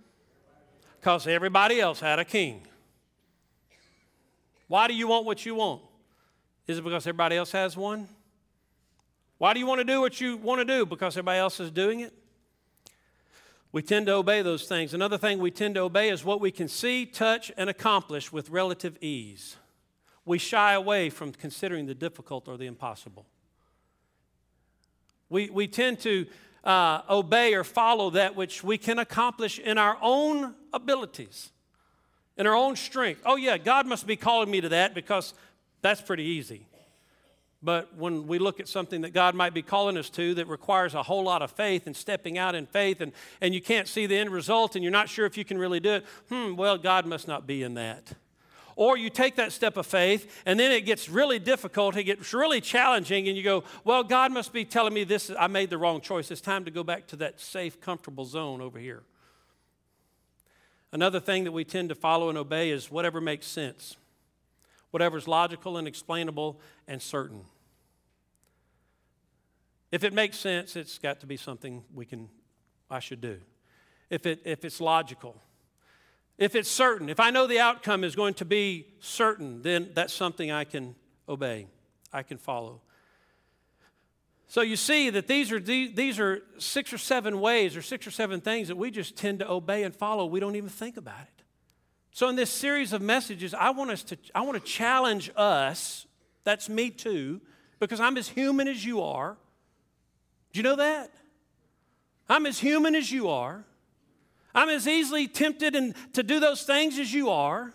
Because 1.00 1.26
everybody 1.26 1.80
else 1.80 2.00
had 2.00 2.18
a 2.18 2.24
king. 2.24 2.66
Why 4.68 4.88
do 4.88 4.94
you 4.94 5.08
want 5.08 5.26
what 5.26 5.44
you 5.44 5.54
want? 5.54 5.82
Is 6.66 6.78
it 6.78 6.84
because 6.84 7.06
everybody 7.06 7.36
else 7.36 7.52
has 7.52 7.76
one? 7.76 8.08
Why 9.38 9.52
do 9.52 9.60
you 9.60 9.66
want 9.66 9.80
to 9.80 9.84
do 9.84 10.00
what 10.00 10.20
you 10.20 10.36
want 10.36 10.60
to 10.60 10.64
do? 10.64 10.86
Because 10.86 11.14
everybody 11.14 11.38
else 11.38 11.60
is 11.60 11.70
doing 11.70 12.00
it? 12.00 12.12
We 13.72 13.82
tend 13.82 14.06
to 14.06 14.12
obey 14.12 14.42
those 14.42 14.66
things. 14.68 14.94
Another 14.94 15.18
thing 15.18 15.38
we 15.38 15.50
tend 15.50 15.74
to 15.76 15.80
obey 15.80 16.10
is 16.10 16.24
what 16.24 16.40
we 16.40 16.50
can 16.50 16.68
see, 16.68 17.06
touch, 17.06 17.50
and 17.56 17.70
accomplish 17.70 18.30
with 18.30 18.50
relative 18.50 18.96
ease. 19.00 19.56
We 20.24 20.38
shy 20.38 20.74
away 20.74 21.10
from 21.10 21.32
considering 21.32 21.86
the 21.86 21.94
difficult 21.94 22.48
or 22.48 22.56
the 22.56 22.66
impossible. 22.66 23.26
We, 25.32 25.50
we 25.50 25.66
tend 25.66 25.98
to 26.00 26.26
uh, 26.62 27.02
obey 27.10 27.54
or 27.54 27.64
follow 27.64 28.10
that 28.10 28.36
which 28.36 28.62
we 28.62 28.78
can 28.78 29.00
accomplish 29.00 29.58
in 29.58 29.78
our 29.78 29.98
own 30.00 30.54
abilities 30.72 31.50
in 32.36 32.46
our 32.46 32.54
own 32.54 32.76
strength. 32.76 33.22
Oh, 33.24 33.36
yeah, 33.36 33.58
God 33.58 33.86
must 33.86 34.06
be 34.06 34.16
calling 34.16 34.50
me 34.50 34.60
to 34.60 34.70
that 34.70 34.94
because 34.94 35.34
that's 35.80 36.00
pretty 36.00 36.24
easy. 36.24 36.66
But 37.62 37.96
when 37.96 38.26
we 38.26 38.40
look 38.40 38.58
at 38.58 38.66
something 38.66 39.02
that 39.02 39.12
God 39.12 39.36
might 39.36 39.54
be 39.54 39.62
calling 39.62 39.96
us 39.96 40.10
to 40.10 40.34
that 40.34 40.48
requires 40.48 40.94
a 40.94 41.02
whole 41.02 41.22
lot 41.22 41.42
of 41.42 41.52
faith 41.52 41.86
and 41.86 41.94
stepping 41.94 42.36
out 42.36 42.56
in 42.56 42.66
faith, 42.66 43.00
and, 43.00 43.12
and 43.40 43.54
you 43.54 43.60
can't 43.60 43.86
see 43.86 44.06
the 44.06 44.16
end 44.16 44.30
result 44.30 44.74
and 44.74 44.82
you're 44.82 44.90
not 44.90 45.08
sure 45.08 45.26
if 45.26 45.36
you 45.36 45.44
can 45.44 45.58
really 45.58 45.78
do 45.78 45.92
it, 45.92 46.06
hmm, 46.28 46.56
well, 46.56 46.76
God 46.76 47.06
must 47.06 47.28
not 47.28 47.46
be 47.46 47.62
in 47.62 47.74
that. 47.74 48.14
Or 48.76 48.96
you 48.96 49.10
take 49.10 49.36
that 49.36 49.52
step 49.52 49.76
of 49.76 49.86
faith 49.86 50.42
and 50.46 50.58
then 50.58 50.72
it 50.72 50.82
gets 50.82 51.08
really 51.08 51.38
difficult, 51.38 51.96
it 51.96 52.04
gets 52.04 52.32
really 52.32 52.60
challenging, 52.60 53.28
and 53.28 53.36
you 53.36 53.42
go, 53.42 53.64
well, 53.84 54.02
God 54.02 54.32
must 54.32 54.52
be 54.52 54.64
telling 54.64 54.94
me 54.94 55.04
this, 55.04 55.30
I 55.38 55.46
made 55.46 55.70
the 55.70 55.78
wrong 55.78 56.00
choice. 56.00 56.30
It's 56.30 56.40
time 56.40 56.64
to 56.64 56.70
go 56.70 56.82
back 56.82 57.06
to 57.08 57.16
that 57.16 57.40
safe, 57.40 57.80
comfortable 57.80 58.24
zone 58.24 58.60
over 58.60 58.78
here. 58.78 59.02
Another 60.92 61.20
thing 61.20 61.44
that 61.44 61.52
we 61.52 61.64
tend 61.64 61.88
to 61.88 61.94
follow 61.94 62.28
and 62.28 62.36
obey 62.36 62.70
is 62.70 62.90
whatever 62.90 63.20
makes 63.20 63.46
sense, 63.46 63.96
whatever's 64.90 65.26
logical 65.26 65.78
and 65.78 65.88
explainable 65.88 66.60
and 66.86 67.00
certain. 67.00 67.44
If 69.90 70.04
it 70.04 70.12
makes 70.12 70.38
sense, 70.38 70.76
it's 70.76 70.98
got 70.98 71.20
to 71.20 71.26
be 71.26 71.36
something 71.36 71.84
we 71.94 72.04
can, 72.06 72.28
I 72.90 72.98
should 72.98 73.20
do. 73.20 73.38
If, 74.10 74.26
it, 74.26 74.40
if 74.44 74.64
it's 74.64 74.80
logical, 74.80 75.36
if 76.38 76.54
it's 76.54 76.70
certain, 76.70 77.08
if 77.08 77.20
I 77.20 77.30
know 77.30 77.46
the 77.46 77.60
outcome 77.60 78.04
is 78.04 78.16
going 78.16 78.34
to 78.34 78.44
be 78.44 78.86
certain, 79.00 79.62
then 79.62 79.90
that's 79.94 80.12
something 80.12 80.50
I 80.50 80.64
can 80.64 80.94
obey, 81.28 81.66
I 82.12 82.22
can 82.22 82.38
follow. 82.38 82.80
So 84.48 84.60
you 84.60 84.76
see 84.76 85.08
that 85.10 85.28
these 85.28 85.50
are, 85.50 85.58
these 85.58 86.20
are 86.20 86.42
six 86.58 86.92
or 86.92 86.98
seven 86.98 87.40
ways 87.40 87.74
or 87.74 87.80
six 87.80 88.06
or 88.06 88.10
seven 88.10 88.40
things 88.40 88.68
that 88.68 88.76
we 88.76 88.90
just 88.90 89.16
tend 89.16 89.38
to 89.38 89.50
obey 89.50 89.82
and 89.82 89.96
follow. 89.96 90.26
We 90.26 90.40
don't 90.40 90.56
even 90.56 90.68
think 90.68 90.98
about 90.98 91.22
it. 91.22 91.42
So 92.12 92.28
in 92.28 92.36
this 92.36 92.50
series 92.50 92.92
of 92.92 93.00
messages, 93.00 93.54
I 93.54 93.70
want 93.70 93.90
us 93.90 94.02
to 94.04 94.18
I 94.34 94.42
want 94.42 94.62
to 94.62 94.70
challenge 94.70 95.30
us, 95.34 96.06
that's 96.44 96.68
me 96.68 96.90
too, 96.90 97.40
because 97.78 98.00
I'm 98.00 98.18
as 98.18 98.28
human 98.28 98.68
as 98.68 98.84
you 98.84 99.00
are. 99.00 99.38
Do 100.52 100.58
you 100.58 100.64
know 100.64 100.76
that? 100.76 101.10
I'm 102.28 102.44
as 102.44 102.58
human 102.58 102.94
as 102.94 103.10
you 103.10 103.30
are. 103.30 103.64
I'm 104.54 104.68
as 104.68 104.86
easily 104.86 105.28
tempted 105.28 105.74
and 105.74 105.94
to 106.12 106.22
do 106.22 106.40
those 106.40 106.62
things 106.62 106.98
as 106.98 107.12
you 107.12 107.30
are. 107.30 107.72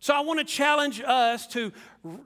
So 0.00 0.14
I 0.14 0.20
want 0.20 0.38
to 0.38 0.44
challenge 0.44 1.00
us 1.00 1.46
to 1.48 1.72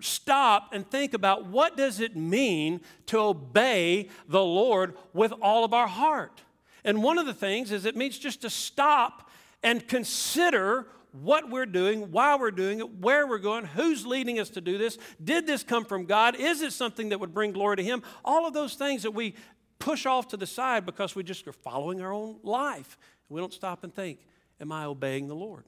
stop 0.01 0.71
and 0.73 0.89
think 0.91 1.15
about 1.15 1.47
what 1.47 1.77
does 1.77 2.01
it 2.01 2.17
mean 2.17 2.81
to 3.07 3.19
obey 3.19 4.09
the 4.29 4.43
Lord 4.43 4.97
with 5.13 5.33
all 5.41 5.65
of 5.65 5.73
our 5.73 5.87
heart. 5.87 6.43
And 6.85 7.05
one 7.05 7.19
of 7.19 7.27
the 7.27 7.35
things 7.35 7.71
is 7.71 7.85
it 7.85 7.97
means 7.97 8.19
just 8.19 8.43
to 8.43 8.51
stop 8.51 9.31
and 9.63 9.87
consider 9.87 10.89
what 11.13 11.51
we're 11.51 11.67
doing, 11.67 12.11
why 12.13 12.37
we're 12.37 12.51
doing 12.51 12.81
it, 12.81 12.99
where 12.99 13.27
we're 13.27 13.39
going, 13.39 13.65
who's 13.65 14.05
leading 14.05 14.39
us 14.39 14.51
to 14.51 14.61
do 14.61 14.77
this. 14.77 14.99
Did 15.23 15.47
this 15.47 15.63
come 15.63 15.85
from 15.85 16.05
God? 16.05 16.37
Is 16.37 16.63
it 16.63 16.73
something 16.73 17.09
that 17.11 17.21
would 17.21 17.33
bring 17.33 17.53
glory 17.53 17.77
to 17.77 17.83
Him? 17.83 18.03
All 18.25 18.47
of 18.47 18.55
those 18.55 18.75
things 18.75 19.05
that 19.05 19.13
we 19.13 19.35
push 19.79 20.07
off 20.07 20.29
to 20.29 20.37
the 20.37 20.47
side 20.47 20.87
because 20.87 21.15
we 21.15 21.23
just 21.23 21.47
are 21.47 21.53
following 21.53 22.01
our 22.01 22.13
own 22.13 22.37
life. 22.43 22.99
We 23.29 23.41
don't 23.41 23.53
stop 23.53 23.85
and 23.85 23.95
think, 23.95 24.19
Am 24.61 24.73
I 24.73 24.85
obeying 24.85 25.29
the 25.29 25.35
Lord? 25.35 25.65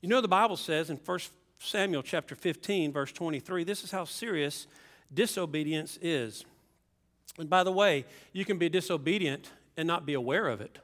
You 0.00 0.08
know, 0.08 0.20
the 0.20 0.28
Bible 0.28 0.56
says 0.56 0.90
in 0.90 0.96
1 0.96 1.18
Samuel 1.58 2.02
chapter 2.02 2.34
15, 2.34 2.92
verse 2.92 3.12
23, 3.12 3.64
this 3.64 3.84
is 3.84 3.90
how 3.90 4.04
serious 4.04 4.66
disobedience 5.12 5.98
is. 6.00 6.44
And 7.38 7.48
by 7.48 7.62
the 7.62 7.72
way, 7.72 8.06
you 8.32 8.44
can 8.44 8.58
be 8.58 8.68
disobedient 8.68 9.50
and 9.76 9.86
not 9.86 10.06
be 10.06 10.14
aware 10.14 10.48
of 10.48 10.60
it. 10.60 10.78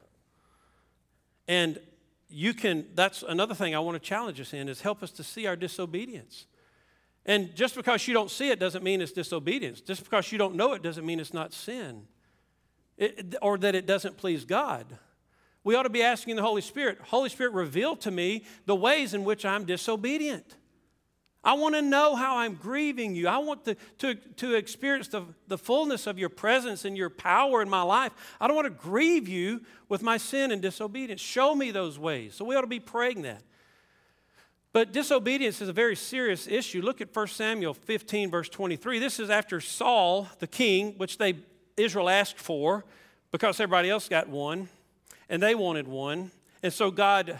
And 1.47 1.79
you 2.29 2.53
can, 2.53 2.85
that's 2.93 3.23
another 3.23 3.55
thing 3.55 3.75
I 3.75 3.79
want 3.79 4.01
to 4.01 4.07
challenge 4.07 4.39
us 4.39 4.53
in, 4.53 4.69
is 4.69 4.81
help 4.81 5.01
us 5.01 5.11
to 5.11 5.23
see 5.23 5.45
our 5.45 5.55
disobedience. 5.55 6.45
And 7.27 7.53
just 7.53 7.75
because 7.75 8.07
you 8.07 8.13
don't 8.13 8.31
see 8.31 8.49
it 8.49 8.59
doesn't 8.59 8.83
mean 8.83 9.01
it's 9.01 9.11
disobedience. 9.11 9.81
Just 9.81 10.03
because 10.03 10.31
you 10.31 10.37
don't 10.37 10.55
know 10.55 10.73
it 10.73 10.81
doesn't 10.81 11.05
mean 11.05 11.19
it's 11.19 11.33
not 11.33 11.53
sin 11.53 12.07
it, 12.97 13.35
or 13.41 13.57
that 13.59 13.75
it 13.75 13.85
doesn't 13.85 14.17
please 14.17 14.45
God 14.45 14.97
we 15.67 15.75
ought 15.75 15.83
to 15.83 15.89
be 15.89 16.01
asking 16.01 16.37
the 16.37 16.41
Holy 16.41 16.61
Spirit, 16.61 16.97
Holy 17.07 17.27
Spirit, 17.27 17.51
reveal 17.51 17.97
to 17.97 18.09
me 18.09 18.45
the 18.67 18.73
ways 18.73 19.13
in 19.13 19.25
which 19.25 19.43
I'm 19.43 19.65
disobedient. 19.65 20.55
I 21.43 21.55
want 21.55 21.75
to 21.75 21.81
know 21.81 22.15
how 22.15 22.37
I'm 22.37 22.53
grieving 22.53 23.15
you. 23.15 23.27
I 23.27 23.39
want 23.39 23.65
to, 23.65 23.75
to, 23.97 24.15
to 24.15 24.53
experience 24.55 25.09
the, 25.09 25.25
the 25.49 25.57
fullness 25.57 26.07
of 26.07 26.17
your 26.17 26.29
presence 26.29 26.85
and 26.85 26.95
your 26.95 27.09
power 27.09 27.61
in 27.61 27.67
my 27.67 27.81
life. 27.81 28.13
I 28.39 28.47
don't 28.47 28.55
want 28.55 28.67
to 28.67 28.81
grieve 28.81 29.27
you 29.27 29.59
with 29.89 30.01
my 30.01 30.15
sin 30.15 30.53
and 30.53 30.61
disobedience. 30.61 31.19
Show 31.19 31.53
me 31.53 31.71
those 31.71 31.99
ways. 31.99 32.35
So 32.35 32.45
we 32.45 32.55
ought 32.55 32.61
to 32.61 32.67
be 32.67 32.79
praying 32.79 33.23
that. 33.23 33.43
But 34.77 34.91
disobedience 34.91 35.59
is 35.59 35.69
a 35.69 35.73
very 35.73 35.95
serious 35.95 36.47
issue. 36.47 36.83
Look 36.83 37.01
at 37.01 37.09
1 37.11 37.27
Samuel 37.29 37.73
15, 37.73 38.29
verse 38.29 38.47
23. 38.47 38.99
This 38.99 39.19
is 39.19 39.31
after 39.31 39.59
Saul, 39.59 40.27
the 40.37 40.45
king, 40.45 40.93
which 40.97 41.17
they 41.17 41.33
Israel 41.75 42.07
asked 42.07 42.37
for 42.37 42.85
because 43.31 43.59
everybody 43.59 43.89
else 43.89 44.07
got 44.07 44.29
one 44.29 44.69
and 45.29 45.41
they 45.41 45.55
wanted 45.55 45.87
one. 45.87 46.29
And 46.61 46.71
so 46.71 46.91
God 46.91 47.39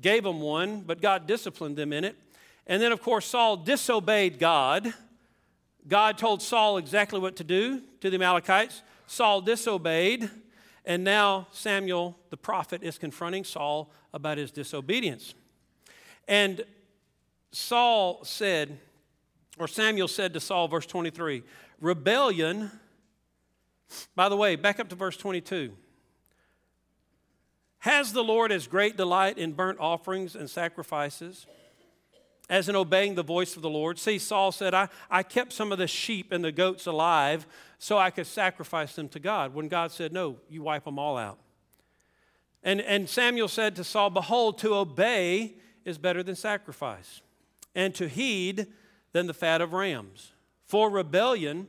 gave 0.00 0.24
them 0.24 0.40
one, 0.40 0.80
but 0.80 1.02
God 1.02 1.26
disciplined 1.26 1.76
them 1.76 1.92
in 1.92 2.04
it. 2.04 2.16
And 2.66 2.80
then, 2.80 2.90
of 2.90 3.02
course, 3.02 3.26
Saul 3.26 3.58
disobeyed 3.58 4.38
God. 4.38 4.94
God 5.86 6.16
told 6.16 6.40
Saul 6.40 6.78
exactly 6.78 7.20
what 7.20 7.36
to 7.36 7.44
do 7.44 7.82
to 8.00 8.08
the 8.08 8.16
Amalekites. 8.16 8.80
Saul 9.06 9.42
disobeyed. 9.42 10.30
And 10.86 11.04
now 11.04 11.48
Samuel, 11.52 12.16
the 12.30 12.38
prophet, 12.38 12.82
is 12.82 12.96
confronting 12.96 13.44
Saul 13.44 13.92
about 14.14 14.38
his 14.38 14.50
disobedience. 14.50 15.34
And 16.28 16.64
Saul 17.50 18.24
said, 18.24 18.78
or 19.58 19.68
Samuel 19.68 20.08
said 20.08 20.32
to 20.34 20.40
Saul, 20.40 20.68
verse 20.68 20.86
23, 20.86 21.42
rebellion, 21.80 22.70
by 24.14 24.28
the 24.28 24.36
way, 24.36 24.56
back 24.56 24.80
up 24.80 24.88
to 24.88 24.94
verse 24.94 25.16
22. 25.16 25.72
Has 27.80 28.12
the 28.12 28.22
Lord 28.22 28.52
as 28.52 28.66
great 28.66 28.96
delight 28.96 29.38
in 29.38 29.52
burnt 29.52 29.78
offerings 29.80 30.36
and 30.36 30.48
sacrifices 30.48 31.46
as 32.48 32.68
in 32.68 32.76
obeying 32.76 33.16
the 33.16 33.24
voice 33.24 33.56
of 33.56 33.62
the 33.62 33.68
Lord? 33.68 33.98
See, 33.98 34.18
Saul 34.18 34.52
said, 34.52 34.72
I, 34.72 34.88
I 35.10 35.22
kept 35.24 35.52
some 35.52 35.72
of 35.72 35.78
the 35.78 35.88
sheep 35.88 36.30
and 36.30 36.44
the 36.44 36.52
goats 36.52 36.86
alive 36.86 37.46
so 37.78 37.98
I 37.98 38.10
could 38.10 38.28
sacrifice 38.28 38.94
them 38.94 39.08
to 39.10 39.18
God. 39.18 39.52
When 39.52 39.66
God 39.66 39.90
said, 39.90 40.12
No, 40.12 40.36
you 40.48 40.62
wipe 40.62 40.84
them 40.84 40.98
all 40.98 41.16
out. 41.16 41.38
And, 42.62 42.80
and 42.80 43.08
Samuel 43.08 43.48
said 43.48 43.74
to 43.76 43.84
Saul, 43.84 44.10
Behold, 44.10 44.58
to 44.58 44.76
obey 44.76 45.54
is 45.84 45.98
better 45.98 46.22
than 46.22 46.36
sacrifice, 46.36 47.20
and 47.74 47.94
to 47.94 48.08
heed 48.08 48.66
than 49.12 49.26
the 49.26 49.34
fat 49.34 49.60
of 49.60 49.72
rams. 49.72 50.32
For 50.64 50.90
rebellion, 50.90 51.68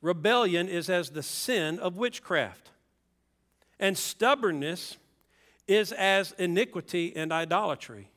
rebellion 0.00 0.68
is 0.68 0.88
as 0.88 1.10
the 1.10 1.22
sin 1.22 1.78
of 1.78 1.96
witchcraft, 1.96 2.70
and 3.78 3.96
stubbornness 3.98 4.96
is 5.66 5.92
as 5.92 6.32
iniquity 6.38 7.14
and 7.14 7.32
idolatry. 7.32 8.10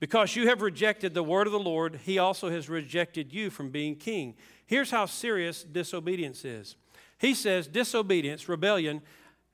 Because 0.00 0.36
you 0.36 0.46
have 0.48 0.62
rejected 0.62 1.12
the 1.12 1.24
word 1.24 1.46
of 1.48 1.52
the 1.52 1.58
Lord, 1.58 2.00
he 2.04 2.18
also 2.18 2.50
has 2.50 2.68
rejected 2.68 3.32
you 3.32 3.50
from 3.50 3.70
being 3.70 3.96
king. 3.96 4.36
Here's 4.66 4.90
how 4.90 5.06
serious 5.06 5.64
disobedience 5.64 6.44
is. 6.44 6.76
He 7.18 7.34
says 7.34 7.66
disobedience, 7.66 8.48
rebellion, 8.48 9.02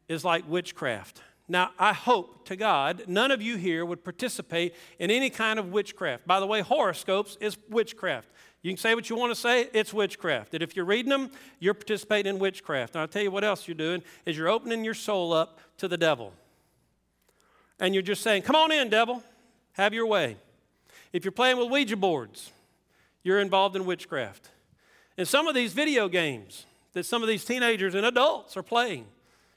is 0.06 0.24
like 0.24 0.46
witchcraft. 0.46 1.22
Now, 1.46 1.70
I 1.78 1.92
hope 1.92 2.46
to 2.46 2.56
God 2.56 3.04
none 3.06 3.30
of 3.30 3.42
you 3.42 3.56
here 3.56 3.84
would 3.84 4.02
participate 4.02 4.74
in 4.98 5.10
any 5.10 5.28
kind 5.28 5.58
of 5.58 5.72
witchcraft. 5.72 6.26
By 6.26 6.40
the 6.40 6.46
way, 6.46 6.62
horoscopes 6.62 7.36
is 7.40 7.58
witchcraft. 7.68 8.28
You 8.62 8.70
can 8.70 8.78
say 8.78 8.94
what 8.94 9.10
you 9.10 9.16
want 9.16 9.30
to 9.30 9.38
say, 9.38 9.68
it's 9.74 9.92
witchcraft. 9.92 10.54
And 10.54 10.62
if 10.62 10.74
you're 10.74 10.86
reading 10.86 11.10
them, 11.10 11.30
you're 11.60 11.74
participating 11.74 12.34
in 12.34 12.38
witchcraft. 12.38 12.94
And 12.94 13.02
I'll 13.02 13.08
tell 13.08 13.22
you 13.22 13.30
what 13.30 13.44
else 13.44 13.68
you're 13.68 13.74
doing 13.74 14.02
is 14.24 14.38
you're 14.38 14.48
opening 14.48 14.84
your 14.84 14.94
soul 14.94 15.34
up 15.34 15.60
to 15.78 15.86
the 15.86 15.98
devil. 15.98 16.32
And 17.78 17.92
you're 17.92 18.02
just 18.02 18.22
saying, 18.22 18.42
Come 18.42 18.56
on 18.56 18.72
in, 18.72 18.88
devil, 18.88 19.22
have 19.72 19.92
your 19.92 20.06
way. 20.06 20.38
If 21.12 21.24
you're 21.24 21.32
playing 21.32 21.58
with 21.58 21.68
Ouija 21.68 21.96
boards, 21.96 22.52
you're 23.22 23.38
involved 23.38 23.76
in 23.76 23.84
witchcraft. 23.84 24.48
And 25.18 25.28
some 25.28 25.46
of 25.46 25.54
these 25.54 25.74
video 25.74 26.08
games 26.08 26.64
that 26.94 27.04
some 27.04 27.22
of 27.22 27.28
these 27.28 27.44
teenagers 27.44 27.94
and 27.94 28.06
adults 28.06 28.56
are 28.56 28.62
playing, 28.62 29.06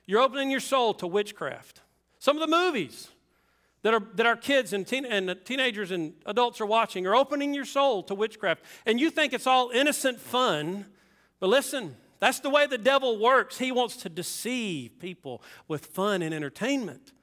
you're 0.08 0.22
opening 0.22 0.50
your 0.50 0.62
soul 0.62 0.96
to 0.96 1.06
witchcraft. 1.06 1.82
Some 2.18 2.38
of 2.38 2.42
the 2.42 2.56
movies 2.56 3.10
that, 3.84 3.94
are, 3.94 4.02
that 4.16 4.26
our 4.26 4.36
kids 4.36 4.74
and, 4.74 4.88
teen, 4.88 5.06
and 5.06 5.38
teenagers 5.46 5.92
and 5.92 6.14
adults 6.26 6.60
are 6.60 6.66
watching 6.66 7.06
are 7.06 7.16
opening 7.16 7.54
your 7.54 7.66
soul 7.66 8.02
to 8.04 8.16
witchcraft. 8.16 8.64
And 8.86 9.00
you 9.00 9.12
think 9.12 9.34
it's 9.34 9.46
all 9.46 9.70
innocent 9.70 10.20
fun, 10.20 10.86
but 11.40 11.50
listen, 11.50 11.96
that's 12.20 12.40
the 12.40 12.50
way 12.50 12.66
the 12.66 12.78
devil 12.78 13.20
works. 13.20 13.58
He 13.60 13.72
wants 13.72 13.98
to 13.98 14.10
deceive 14.10 14.98
people 15.00 15.44
with 15.68 15.86
fun 15.86 16.22
and 16.22 16.34
entertainment 16.34 17.14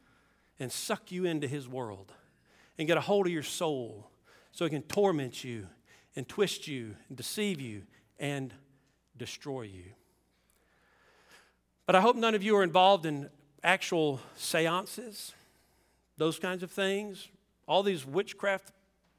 and 0.61 0.71
suck 0.71 1.11
you 1.11 1.25
into 1.25 1.49
his 1.49 1.67
world 1.67 2.13
and 2.79 2.87
get 2.87 2.97
a 2.97 3.01
hold 3.01 3.27
of 3.27 3.33
your 3.33 3.43
soul 3.43 4.11
so 4.53 4.65
he 4.65 4.71
can 4.71 4.83
torment 4.83 5.43
you 5.43 5.67
and 6.15 6.29
twist 6.29 6.69
you 6.69 6.95
and 7.09 7.17
deceive 7.17 7.61
you 7.61 7.83
and 8.19 8.55
destroy 9.17 9.63
you. 9.63 9.85
But 11.87 11.95
I 11.97 12.01
hope 12.01 12.17
none 12.17 12.35
of 12.35 12.43
you 12.43 12.57
are 12.57 12.63
involved 12.63 13.05
in 13.07 13.29
actual 13.63 14.21
seances, 14.37 15.35
those 16.17 16.39
kinds 16.39 16.63
of 16.63 16.71
things, 16.71 17.29
all 17.67 17.83
these 17.83 18.07
witchcraft 18.07 18.73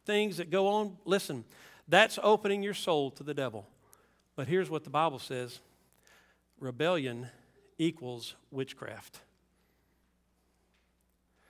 things 0.06 0.38
that 0.38 0.50
go 0.50 0.68
on. 0.68 0.98
Listen, 1.06 1.44
that's 1.88 2.20
opening 2.22 2.64
your 2.64 2.74
soul 2.74 3.12
to 3.12 3.24
the 3.24 3.34
devil. 3.34 3.68
But 4.36 4.48
here's 4.48 4.70
what 4.70 4.84
the 4.84 4.90
Bible 4.90 5.20
says 5.20 5.60
rebellion 6.60 7.28
equals 7.78 8.36
witchcraft. 8.52 9.20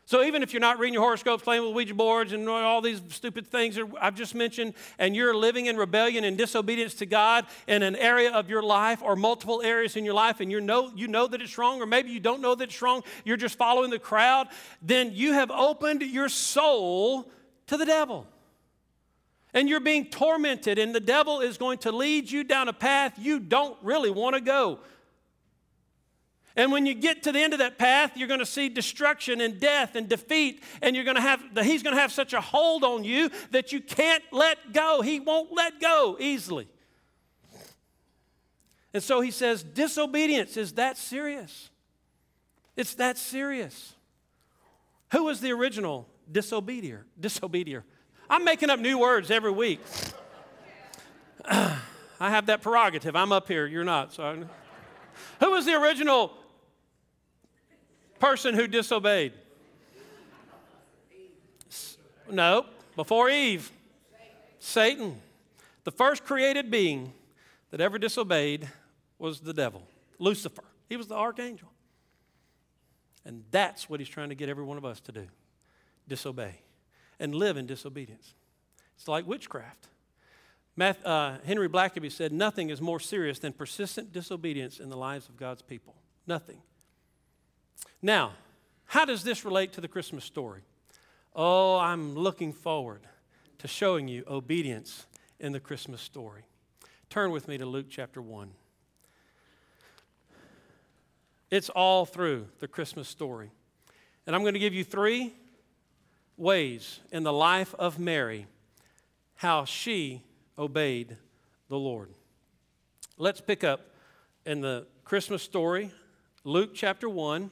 So 0.07 0.21
even 0.23 0.43
if 0.43 0.53
you're 0.53 0.61
not 0.61 0.77
reading 0.77 0.93
your 0.93 1.01
horoscopes, 1.01 1.41
playing 1.41 1.63
with 1.63 1.73
Ouija 1.73 1.95
boards, 1.95 2.31
and 2.31 2.47
all 2.47 2.79
these 2.79 3.01
stupid 3.09 3.47
things 3.47 3.79
I've 3.99 4.13
just 4.13 4.35
mentioned, 4.35 4.75
and 4.99 5.15
you're 5.15 5.35
living 5.35 5.65
in 5.65 5.77
rebellion 5.77 6.23
and 6.23 6.37
disobedience 6.37 6.93
to 6.95 7.07
God 7.07 7.47
in 7.67 7.81
an 7.81 7.95
area 7.95 8.31
of 8.31 8.47
your 8.47 8.61
life 8.61 9.01
or 9.01 9.15
multiple 9.15 9.63
areas 9.63 9.95
in 9.95 10.05
your 10.05 10.13
life, 10.13 10.41
and 10.41 10.51
you 10.51 10.61
know, 10.61 10.91
you 10.95 11.07
know 11.07 11.25
that 11.25 11.41
it's 11.41 11.57
wrong, 11.57 11.81
or 11.81 11.87
maybe 11.87 12.11
you 12.11 12.19
don't 12.19 12.39
know 12.39 12.53
that 12.53 12.65
it's 12.65 12.81
wrong, 12.83 13.03
you're 13.23 13.35
just 13.35 13.57
following 13.57 13.89
the 13.89 13.97
crowd, 13.97 14.47
then 14.79 15.11
you 15.11 15.33
have 15.33 15.49
opened 15.49 16.03
your 16.03 16.29
soul 16.29 17.27
to 17.65 17.75
the 17.75 17.85
devil. 17.85 18.27
And 19.55 19.67
you're 19.67 19.79
being 19.79 20.05
tormented, 20.05 20.77
and 20.77 20.93
the 20.93 20.99
devil 20.99 21.39
is 21.39 21.57
going 21.57 21.79
to 21.79 21.91
lead 21.91 22.29
you 22.29 22.43
down 22.43 22.67
a 22.67 22.73
path 22.73 23.17
you 23.17 23.39
don't 23.39 23.77
really 23.81 24.11
want 24.11 24.35
to 24.35 24.41
go. 24.41 24.79
And 26.55 26.71
when 26.71 26.85
you 26.85 26.93
get 26.93 27.23
to 27.23 27.31
the 27.31 27.39
end 27.39 27.53
of 27.53 27.59
that 27.59 27.77
path, 27.77 28.15
you're 28.15 28.29
going 28.29 28.39
to 28.39 28.45
see 28.45 28.69
destruction 28.69 29.41
and 29.41 29.59
death 29.59 29.95
and 29.95 30.07
defeat, 30.07 30.63
and 30.81 30.95
you're 30.95 31.03
going 31.03 31.17
to 31.17 31.21
have 31.21 31.41
he's 31.63 31.83
going 31.83 31.95
to 31.95 32.01
have 32.01 32.13
such 32.13 32.33
a 32.33 32.39
hold 32.39 32.83
on 32.83 33.03
you 33.03 33.29
that 33.51 33.71
you 33.71 33.81
can't 33.81 34.23
let 34.31 34.71
go. 34.71 35.01
He 35.01 35.19
won't 35.19 35.51
let 35.53 35.81
go 35.81 36.15
easily. 36.19 36.67
And 38.93 39.03
so 39.03 39.19
he 39.19 39.31
says, 39.31 39.61
disobedience 39.61 40.55
is 40.55 40.73
that 40.73 40.97
serious. 40.97 41.69
It's 42.77 42.95
that 42.95 43.17
serious. 43.17 43.93
Who 45.11 45.25
was 45.25 45.41
the 45.41 45.51
original 45.51 46.07
disobedier? 46.31 47.05
Disobedier. 47.19 47.83
I'm 48.29 48.45
making 48.45 48.69
up 48.69 48.79
new 48.79 48.97
words 48.97 49.29
every 49.31 49.51
week. 49.51 49.81
I 51.45 51.79
have 52.19 52.45
that 52.45 52.61
prerogative. 52.61 53.17
I'm 53.17 53.33
up 53.33 53.49
here, 53.49 53.67
you're 53.67 53.83
not. 53.83 54.13
So 54.13 54.45
who 55.41 55.51
was 55.51 55.65
the 55.65 55.73
original 55.73 56.31
person 58.19 58.55
who 58.55 58.67
disobeyed? 58.67 59.33
No, 62.29 62.65
before 62.95 63.29
Eve, 63.29 63.71
Satan. 64.59 65.21
The 65.83 65.91
first 65.91 66.25
created 66.25 66.71
being 66.71 67.13
that 67.69 67.79
ever 67.79 67.99
disobeyed 67.99 68.67
was 69.19 69.39
the 69.39 69.53
devil, 69.53 69.83
Lucifer. 70.17 70.63
He 70.89 70.97
was 70.97 71.07
the 71.07 71.15
archangel. 71.15 71.69
And 73.23 73.43
that's 73.51 73.89
what 73.89 73.99
he's 73.99 74.09
trying 74.09 74.29
to 74.29 74.35
get 74.35 74.49
every 74.49 74.63
one 74.63 74.77
of 74.77 74.85
us 74.85 74.99
to 75.01 75.11
do 75.11 75.27
disobey 76.07 76.61
and 77.19 77.33
live 77.33 77.57
in 77.57 77.65
disobedience. 77.65 78.33
It's 78.95 79.07
like 79.07 79.25
witchcraft. 79.25 79.87
Math, 80.75 81.03
uh, 81.05 81.37
Henry 81.45 81.69
Blackaby 81.69 82.11
said, 82.11 82.31
Nothing 82.31 82.69
is 82.69 82.81
more 82.81 82.99
serious 82.99 83.39
than 83.39 83.53
persistent 83.53 84.11
disobedience 84.11 84.79
in 84.79 84.89
the 84.89 84.97
lives 84.97 85.29
of 85.29 85.37
God's 85.37 85.61
people. 85.61 85.95
Nothing. 86.27 86.61
Now, 88.01 88.33
how 88.85 89.05
does 89.05 89.23
this 89.23 89.43
relate 89.43 89.73
to 89.73 89.81
the 89.81 89.87
Christmas 89.87 90.23
story? 90.23 90.61
Oh, 91.35 91.77
I'm 91.77 92.15
looking 92.15 92.53
forward 92.53 93.01
to 93.57 93.67
showing 93.67 94.07
you 94.07 94.23
obedience 94.27 95.05
in 95.39 95.51
the 95.51 95.59
Christmas 95.59 96.01
story. 96.01 96.43
Turn 97.09 97.31
with 97.31 97.47
me 97.47 97.57
to 97.57 97.65
Luke 97.65 97.87
chapter 97.89 98.21
1. 98.21 98.51
It's 101.51 101.69
all 101.69 102.05
through 102.05 102.47
the 102.59 102.67
Christmas 102.67 103.07
story. 103.07 103.51
And 104.27 104.35
I'm 104.35 104.41
going 104.41 104.53
to 104.53 104.59
give 104.59 104.73
you 104.73 104.83
three 104.83 105.33
ways 106.37 106.99
in 107.11 107.23
the 107.23 107.33
life 107.33 107.73
of 107.75 107.99
Mary 107.99 108.47
how 109.35 109.65
she 109.65 110.23
obeyed 110.57 111.17
the 111.69 111.77
Lord. 111.77 112.09
Let's 113.17 113.41
pick 113.41 113.63
up 113.63 113.81
in 114.45 114.61
the 114.61 114.87
Christmas 115.03 115.43
story, 115.43 115.91
Luke 116.43 116.71
chapter 116.73 117.09
1. 117.09 117.51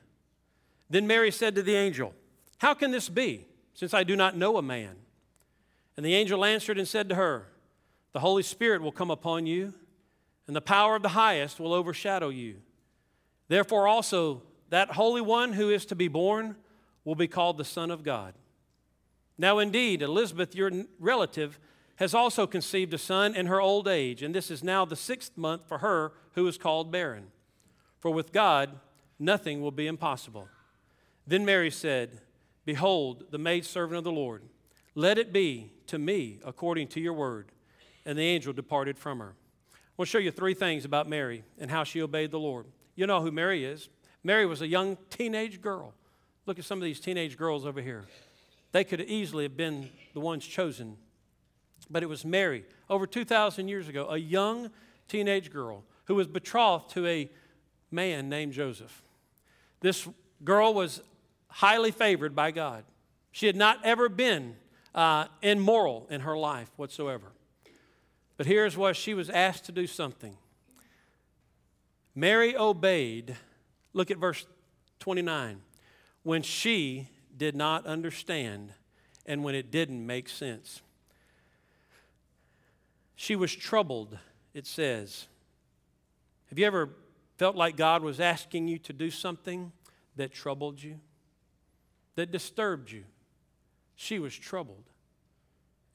Then 0.91 1.07
Mary 1.07 1.31
said 1.31 1.55
to 1.55 1.63
the 1.63 1.75
angel, 1.75 2.13
How 2.57 2.73
can 2.73 2.91
this 2.91 3.07
be, 3.07 3.45
since 3.73 3.93
I 3.93 4.03
do 4.03 4.17
not 4.17 4.35
know 4.35 4.57
a 4.57 4.61
man? 4.61 4.97
And 5.95 6.05
the 6.05 6.13
angel 6.15 6.43
answered 6.43 6.77
and 6.77 6.87
said 6.87 7.07
to 7.09 7.15
her, 7.15 7.47
The 8.11 8.19
Holy 8.19 8.43
Spirit 8.43 8.81
will 8.81 8.91
come 8.91 9.09
upon 9.09 9.45
you, 9.45 9.73
and 10.47 10.55
the 10.55 10.61
power 10.61 10.97
of 10.97 11.01
the 11.01 11.09
highest 11.09 11.61
will 11.61 11.73
overshadow 11.73 12.27
you. 12.27 12.57
Therefore, 13.47 13.87
also, 13.87 14.43
that 14.69 14.91
Holy 14.91 15.21
One 15.21 15.53
who 15.53 15.69
is 15.69 15.85
to 15.85 15.95
be 15.95 16.09
born 16.09 16.57
will 17.05 17.15
be 17.15 17.27
called 17.27 17.57
the 17.57 17.65
Son 17.65 17.89
of 17.89 18.03
God. 18.03 18.33
Now, 19.37 19.59
indeed, 19.59 20.01
Elizabeth, 20.01 20.53
your 20.55 20.71
relative, 20.99 21.57
has 21.95 22.13
also 22.13 22.45
conceived 22.45 22.93
a 22.93 22.97
son 22.97 23.33
in 23.33 23.45
her 23.45 23.61
old 23.61 23.87
age, 23.87 24.23
and 24.23 24.35
this 24.35 24.51
is 24.51 24.61
now 24.61 24.83
the 24.83 24.97
sixth 24.97 25.37
month 25.37 25.65
for 25.67 25.77
her 25.77 26.11
who 26.33 26.45
is 26.47 26.57
called 26.57 26.91
barren. 26.91 27.27
For 27.99 28.11
with 28.11 28.33
God, 28.33 28.77
nothing 29.19 29.61
will 29.61 29.71
be 29.71 29.87
impossible. 29.87 30.49
Then 31.31 31.45
Mary 31.45 31.71
said, 31.71 32.19
Behold, 32.65 33.23
the 33.31 33.37
maidservant 33.37 33.97
of 33.97 34.03
the 34.03 34.11
Lord. 34.11 34.43
Let 34.95 35.17
it 35.17 35.31
be 35.31 35.71
to 35.87 35.97
me 35.97 36.41
according 36.43 36.89
to 36.89 36.99
your 36.99 37.13
word. 37.13 37.53
And 38.05 38.19
the 38.19 38.23
angel 38.23 38.51
departed 38.51 38.97
from 38.97 39.19
her. 39.19 39.33
I 39.73 39.77
want 39.95 40.09
to 40.09 40.11
show 40.11 40.17
you 40.17 40.31
three 40.31 40.53
things 40.53 40.83
about 40.83 41.07
Mary 41.07 41.45
and 41.57 41.71
how 41.71 41.85
she 41.85 42.01
obeyed 42.01 42.31
the 42.31 42.39
Lord. 42.39 42.65
You 42.95 43.07
know 43.07 43.21
who 43.21 43.31
Mary 43.31 43.63
is. 43.63 43.87
Mary 44.25 44.45
was 44.45 44.61
a 44.61 44.67
young 44.67 44.97
teenage 45.09 45.61
girl. 45.61 45.93
Look 46.47 46.59
at 46.59 46.65
some 46.65 46.79
of 46.79 46.83
these 46.83 46.99
teenage 46.99 47.37
girls 47.37 47.65
over 47.65 47.79
here. 47.79 48.03
They 48.73 48.83
could 48.83 48.99
easily 48.99 49.45
have 49.45 49.55
been 49.55 49.89
the 50.13 50.19
ones 50.19 50.45
chosen. 50.45 50.97
But 51.89 52.03
it 52.03 52.09
was 52.09 52.25
Mary, 52.25 52.65
over 52.89 53.07
2,000 53.07 53.69
years 53.69 53.87
ago, 53.87 54.09
a 54.09 54.17
young 54.17 54.69
teenage 55.07 55.49
girl 55.49 55.85
who 56.05 56.15
was 56.15 56.27
betrothed 56.27 56.89
to 56.89 57.07
a 57.07 57.31
man 57.89 58.27
named 58.27 58.51
Joseph. 58.51 59.01
This 59.79 60.09
girl 60.43 60.73
was 60.73 61.01
highly 61.51 61.91
favored 61.91 62.35
by 62.35 62.51
God. 62.51 62.83
She 63.31 63.45
had 63.45 63.55
not 63.55 63.79
ever 63.83 64.09
been 64.09 64.55
uh, 64.95 65.25
immoral 65.41 66.07
in 66.09 66.21
her 66.21 66.37
life 66.37 66.69
whatsoever. 66.77 67.31
But 68.37 68.45
here's 68.45 68.75
what 68.75 68.95
she 68.95 69.13
was 69.13 69.29
asked 69.29 69.65
to 69.65 69.71
do 69.71 69.85
something. 69.85 70.35
Mary 72.15 72.55
obeyed. 72.55 73.35
Look 73.93 74.11
at 74.11 74.17
verse 74.17 74.45
29. 74.99 75.61
When 76.23 76.41
she 76.41 77.09
did 77.37 77.55
not 77.55 77.85
understand 77.85 78.73
and 79.25 79.43
when 79.43 79.55
it 79.55 79.71
didn't 79.71 80.05
make 80.05 80.27
sense. 80.27 80.81
She 83.15 83.35
was 83.35 83.55
troubled, 83.55 84.17
it 84.53 84.65
says. 84.65 85.27
Have 86.49 86.57
you 86.57 86.65
ever 86.65 86.89
felt 87.37 87.55
like 87.55 87.77
God 87.77 88.03
was 88.03 88.19
asking 88.19 88.67
you 88.67 88.77
to 88.79 88.93
do 88.93 89.09
something 89.09 89.71
that 90.15 90.33
troubled 90.33 90.81
you, 90.81 90.99
that 92.21 92.31
disturbed 92.31 92.91
you? 92.91 93.03
She 93.95 94.19
was 94.19 94.37
troubled. 94.37 94.83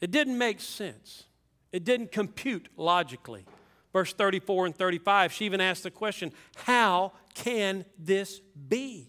It 0.00 0.10
didn't 0.10 0.36
make 0.36 0.60
sense, 0.60 1.24
it 1.72 1.84
didn't 1.84 2.10
compute 2.10 2.68
logically. 2.76 3.44
Verse 3.92 4.12
34 4.12 4.66
and 4.66 4.76
35, 4.76 5.32
she 5.32 5.46
even 5.46 5.60
asked 5.60 5.84
the 5.84 5.90
question, 5.90 6.32
How 6.56 7.12
can 7.34 7.84
this 7.96 8.40
be? 8.68 9.08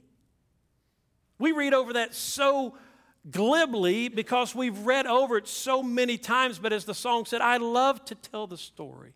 We 1.39 1.51
read 1.51 1.73
over 1.73 1.93
that 1.93 2.13
so 2.13 2.77
glibly 3.29 4.07
because 4.07 4.55
we've 4.55 4.77
read 4.79 5.07
over 5.07 5.37
it 5.37 5.47
so 5.47 5.83
many 5.83 6.17
times, 6.17 6.59
but 6.59 6.71
as 6.71 6.85
the 6.85 6.93
song 6.93 7.25
said, 7.25 7.41
I 7.41 7.57
love 7.57 8.05
to 8.05 8.15
tell 8.15 8.47
the 8.47 8.57
story. 8.57 9.13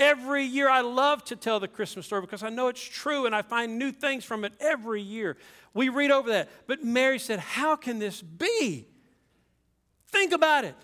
Every 0.00 0.44
year, 0.44 0.68
I 0.68 0.80
love 0.80 1.22
to 1.26 1.36
tell 1.36 1.60
the 1.60 1.68
Christmas 1.68 2.06
story 2.06 2.22
because 2.22 2.42
I 2.42 2.48
know 2.48 2.68
it's 2.68 2.82
true 2.82 3.26
and 3.26 3.34
I 3.34 3.42
find 3.42 3.78
new 3.78 3.92
things 3.92 4.24
from 4.24 4.44
it 4.44 4.52
every 4.58 5.02
year. 5.02 5.36
We 5.74 5.90
read 5.90 6.10
over 6.10 6.30
that. 6.30 6.48
But 6.66 6.82
Mary 6.82 7.18
said, 7.18 7.38
How 7.38 7.76
can 7.76 7.98
this 7.98 8.22
be? 8.22 8.86
Think 10.08 10.32
about 10.32 10.64
it. 10.64 10.74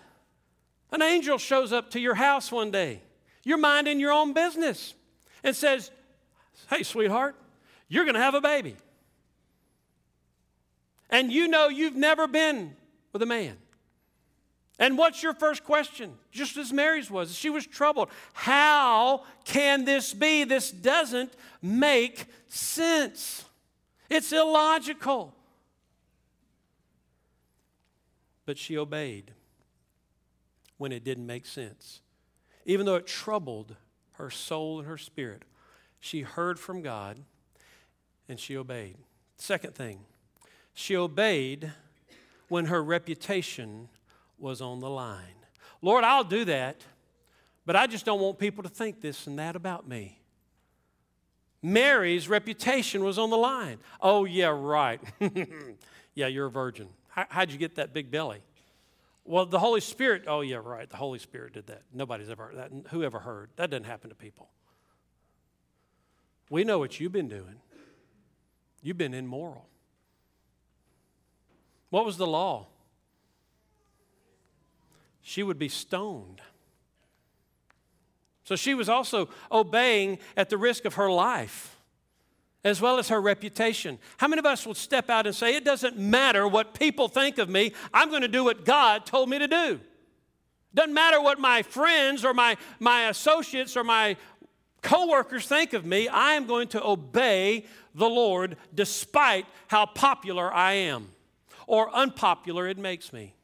An 0.92 1.02
angel 1.02 1.38
shows 1.38 1.72
up 1.72 1.90
to 1.90 2.00
your 2.00 2.14
house 2.14 2.52
one 2.52 2.70
day. 2.70 3.00
You're 3.42 3.58
minding 3.58 3.98
your 3.98 4.12
own 4.12 4.34
business 4.34 4.94
and 5.42 5.56
says, 5.56 5.90
Hey, 6.70 6.84
sweetheart, 6.84 7.34
you're 7.88 8.04
going 8.04 8.14
to 8.14 8.20
have 8.20 8.34
a 8.34 8.40
baby 8.40 8.76
and 11.10 11.32
you 11.32 11.48
know 11.48 11.68
you've 11.68 11.96
never 11.96 12.26
been 12.26 12.74
with 13.12 13.22
a 13.22 13.26
man. 13.26 13.56
And 14.78 14.98
what's 14.98 15.22
your 15.22 15.32
first 15.32 15.64
question? 15.64 16.14
Just 16.30 16.56
as 16.56 16.72
Mary's 16.72 17.10
was. 17.10 17.34
She 17.34 17.48
was 17.48 17.66
troubled. 17.66 18.10
How 18.34 19.24
can 19.44 19.84
this 19.84 20.12
be? 20.12 20.44
This 20.44 20.70
doesn't 20.70 21.32
make 21.62 22.26
sense. 22.48 23.44
It's 24.10 24.32
illogical. 24.32 25.34
But 28.44 28.58
she 28.58 28.76
obeyed 28.76 29.32
when 30.76 30.92
it 30.92 31.04
didn't 31.04 31.26
make 31.26 31.46
sense. 31.46 32.00
Even 32.66 32.84
though 32.84 32.96
it 32.96 33.06
troubled 33.06 33.76
her 34.12 34.30
soul 34.30 34.78
and 34.78 34.88
her 34.88 34.98
spirit, 34.98 35.42
she 36.00 36.20
heard 36.20 36.58
from 36.58 36.82
God 36.82 37.18
and 38.28 38.38
she 38.38 38.56
obeyed. 38.56 38.96
Second 39.38 39.74
thing, 39.74 40.00
she 40.74 40.96
obeyed 40.96 41.72
when 42.48 42.66
her 42.66 42.82
reputation 42.82 43.88
was 44.38 44.60
on 44.60 44.80
the 44.80 44.90
line. 44.90 45.20
Lord, 45.82 46.04
I'll 46.04 46.24
do 46.24 46.44
that, 46.46 46.84
but 47.64 47.76
I 47.76 47.86
just 47.86 48.04
don't 48.04 48.20
want 48.20 48.38
people 48.38 48.62
to 48.62 48.68
think 48.68 49.00
this 49.00 49.26
and 49.26 49.38
that 49.38 49.56
about 49.56 49.88
me. 49.88 50.20
Mary's 51.62 52.28
reputation 52.28 53.02
was 53.02 53.18
on 53.18 53.30
the 53.30 53.36
line. 53.36 53.78
Oh, 54.00 54.24
yeah, 54.24 54.48
right. 54.48 55.00
yeah, 56.14 56.26
you're 56.26 56.46
a 56.46 56.50
virgin. 56.50 56.88
How, 57.08 57.26
how'd 57.28 57.50
you 57.50 57.58
get 57.58 57.76
that 57.76 57.92
big 57.92 58.10
belly? 58.10 58.42
Well, 59.24 59.46
the 59.46 59.58
Holy 59.58 59.80
Spirit, 59.80 60.24
oh, 60.28 60.42
yeah, 60.42 60.60
right. 60.62 60.88
The 60.88 60.96
Holy 60.96 61.18
Spirit 61.18 61.54
did 61.54 61.66
that. 61.66 61.82
Nobody's 61.92 62.30
ever 62.30 62.44
heard 62.44 62.58
that. 62.58 62.70
Who 62.90 63.02
ever 63.02 63.18
heard? 63.18 63.50
That 63.56 63.70
doesn't 63.70 63.84
happen 63.84 64.10
to 64.10 64.16
people. 64.16 64.48
We 66.48 66.62
know 66.62 66.78
what 66.78 67.00
you've 67.00 67.12
been 67.12 67.28
doing. 67.28 67.56
You've 68.82 68.98
been 68.98 69.14
immoral. 69.14 69.66
What 71.90 72.04
was 72.04 72.16
the 72.16 72.26
law? 72.26 72.68
She 75.28 75.42
would 75.42 75.58
be 75.58 75.68
stoned. 75.68 76.40
So 78.44 78.54
she 78.54 78.74
was 78.74 78.88
also 78.88 79.28
obeying 79.50 80.20
at 80.36 80.50
the 80.50 80.56
risk 80.56 80.84
of 80.84 80.94
her 80.94 81.10
life 81.10 81.80
as 82.62 82.80
well 82.80 82.96
as 83.00 83.08
her 83.08 83.20
reputation. 83.20 83.98
How 84.18 84.28
many 84.28 84.38
of 84.38 84.46
us 84.46 84.64
would 84.68 84.76
step 84.76 85.10
out 85.10 85.26
and 85.26 85.34
say, 85.34 85.56
It 85.56 85.64
doesn't 85.64 85.98
matter 85.98 86.46
what 86.46 86.74
people 86.74 87.08
think 87.08 87.38
of 87.38 87.48
me, 87.48 87.72
I'm 87.92 88.08
going 88.08 88.22
to 88.22 88.28
do 88.28 88.44
what 88.44 88.64
God 88.64 89.04
told 89.04 89.28
me 89.28 89.40
to 89.40 89.48
do? 89.48 89.80
Doesn't 90.72 90.94
matter 90.94 91.20
what 91.20 91.40
my 91.40 91.62
friends 91.62 92.24
or 92.24 92.32
my, 92.32 92.56
my 92.78 93.08
associates 93.08 93.76
or 93.76 93.82
my 93.82 94.16
coworkers 94.80 95.48
think 95.48 95.72
of 95.72 95.84
me, 95.84 96.06
I 96.06 96.34
am 96.34 96.46
going 96.46 96.68
to 96.68 96.86
obey 96.86 97.64
the 97.96 98.08
Lord 98.08 98.56
despite 98.72 99.46
how 99.66 99.86
popular 99.86 100.54
I 100.54 100.74
am 100.74 101.08
or 101.66 101.92
unpopular 101.92 102.68
it 102.68 102.78
makes 102.78 103.12
me. 103.12 103.35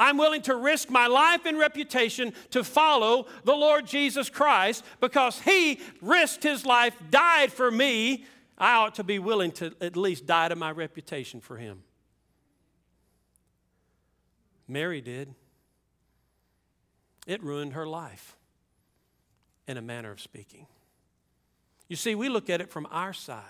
I'm 0.00 0.16
willing 0.16 0.40
to 0.42 0.56
risk 0.56 0.88
my 0.88 1.06
life 1.06 1.44
and 1.44 1.58
reputation 1.58 2.32
to 2.52 2.64
follow 2.64 3.26
the 3.44 3.54
Lord 3.54 3.86
Jesus 3.86 4.30
Christ 4.30 4.82
because 4.98 5.38
He 5.40 5.78
risked 6.00 6.42
His 6.42 6.64
life, 6.64 6.96
died 7.10 7.52
for 7.52 7.70
me. 7.70 8.24
I 8.56 8.76
ought 8.76 8.94
to 8.94 9.04
be 9.04 9.18
willing 9.18 9.52
to 9.52 9.74
at 9.80 9.98
least 9.98 10.24
die 10.24 10.48
to 10.48 10.56
my 10.56 10.70
reputation 10.70 11.42
for 11.42 11.58
Him. 11.58 11.82
Mary 14.66 15.02
did. 15.02 15.34
It 17.26 17.42
ruined 17.42 17.74
her 17.74 17.86
life, 17.86 18.36
in 19.68 19.76
a 19.76 19.82
manner 19.82 20.10
of 20.10 20.20
speaking. 20.20 20.66
You 21.88 21.96
see, 21.96 22.14
we 22.14 22.30
look 22.30 22.48
at 22.48 22.62
it 22.62 22.70
from 22.70 22.88
our 22.90 23.12
side. 23.12 23.42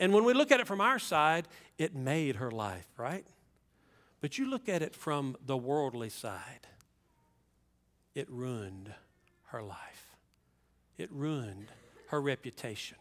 And 0.00 0.12
when 0.12 0.24
we 0.24 0.34
look 0.34 0.50
at 0.50 0.58
it 0.58 0.66
from 0.66 0.80
our 0.80 0.98
side, 0.98 1.46
it 1.78 1.94
made 1.94 2.36
her 2.36 2.50
life, 2.50 2.88
right? 2.96 3.24
But 4.22 4.38
you 4.38 4.48
look 4.48 4.68
at 4.68 4.82
it 4.82 4.94
from 4.94 5.36
the 5.44 5.56
worldly 5.56 6.08
side, 6.08 6.68
it 8.14 8.30
ruined 8.30 8.94
her 9.46 9.62
life. 9.62 10.16
It 10.96 11.10
ruined 11.10 11.72
her 12.06 12.22
reputation. 12.22 12.98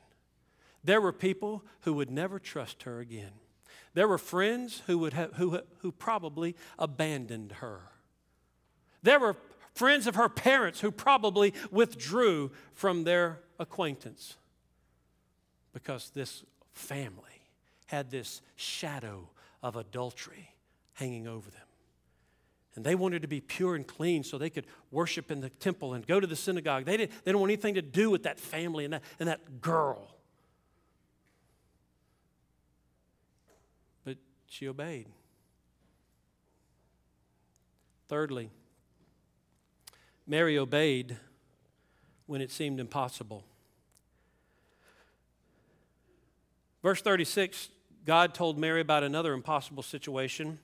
There 0.83 0.99
were 0.99 1.13
people 1.13 1.63
who 1.81 1.93
would 1.93 2.09
never 2.09 2.39
trust 2.39 2.83
her 2.83 2.99
again. 2.99 3.33
There 3.93 4.07
were 4.07 4.17
friends 4.17 4.81
who, 4.87 4.97
would 4.97 5.13
have, 5.13 5.33
who, 5.33 5.59
who 5.79 5.91
probably 5.91 6.55
abandoned 6.79 7.51
her. 7.53 7.81
There 9.03 9.19
were 9.19 9.35
friends 9.75 10.07
of 10.07 10.15
her 10.15 10.29
parents 10.29 10.79
who 10.79 10.91
probably 10.91 11.53
withdrew 11.69 12.51
from 12.73 13.03
their 13.03 13.41
acquaintance 13.59 14.37
because 15.71 16.09
this 16.09 16.43
family 16.73 17.43
had 17.85 18.09
this 18.09 18.41
shadow 18.55 19.29
of 19.61 19.75
adultery 19.75 20.55
hanging 20.93 21.27
over 21.27 21.49
them. 21.49 21.61
And 22.75 22.85
they 22.85 22.95
wanted 22.95 23.21
to 23.23 23.27
be 23.27 23.41
pure 23.41 23.75
and 23.75 23.85
clean 23.85 24.23
so 24.23 24.37
they 24.37 24.49
could 24.49 24.65
worship 24.91 25.29
in 25.29 25.41
the 25.41 25.49
temple 25.49 25.93
and 25.93 26.07
go 26.07 26.19
to 26.19 26.27
the 26.27 26.35
synagogue. 26.35 26.85
They 26.85 26.95
didn't, 26.95 27.11
they 27.23 27.31
didn't 27.31 27.39
want 27.41 27.51
anything 27.51 27.75
to 27.75 27.81
do 27.81 28.09
with 28.09 28.23
that 28.23 28.39
family 28.39 28.85
and 28.85 28.93
that, 28.93 29.03
and 29.19 29.27
that 29.27 29.61
girl. 29.61 30.15
But 34.05 34.17
she 34.47 34.69
obeyed. 34.69 35.07
Thirdly, 38.07 38.49
Mary 40.25 40.57
obeyed 40.57 41.17
when 42.25 42.39
it 42.39 42.51
seemed 42.51 42.79
impossible. 42.79 43.43
Verse 46.81 47.01
36, 47.01 47.69
God 48.05 48.33
told 48.33 48.57
Mary 48.57 48.81
about 48.81 49.03
another 49.03 49.33
impossible 49.33 49.83
situation. 49.83 50.59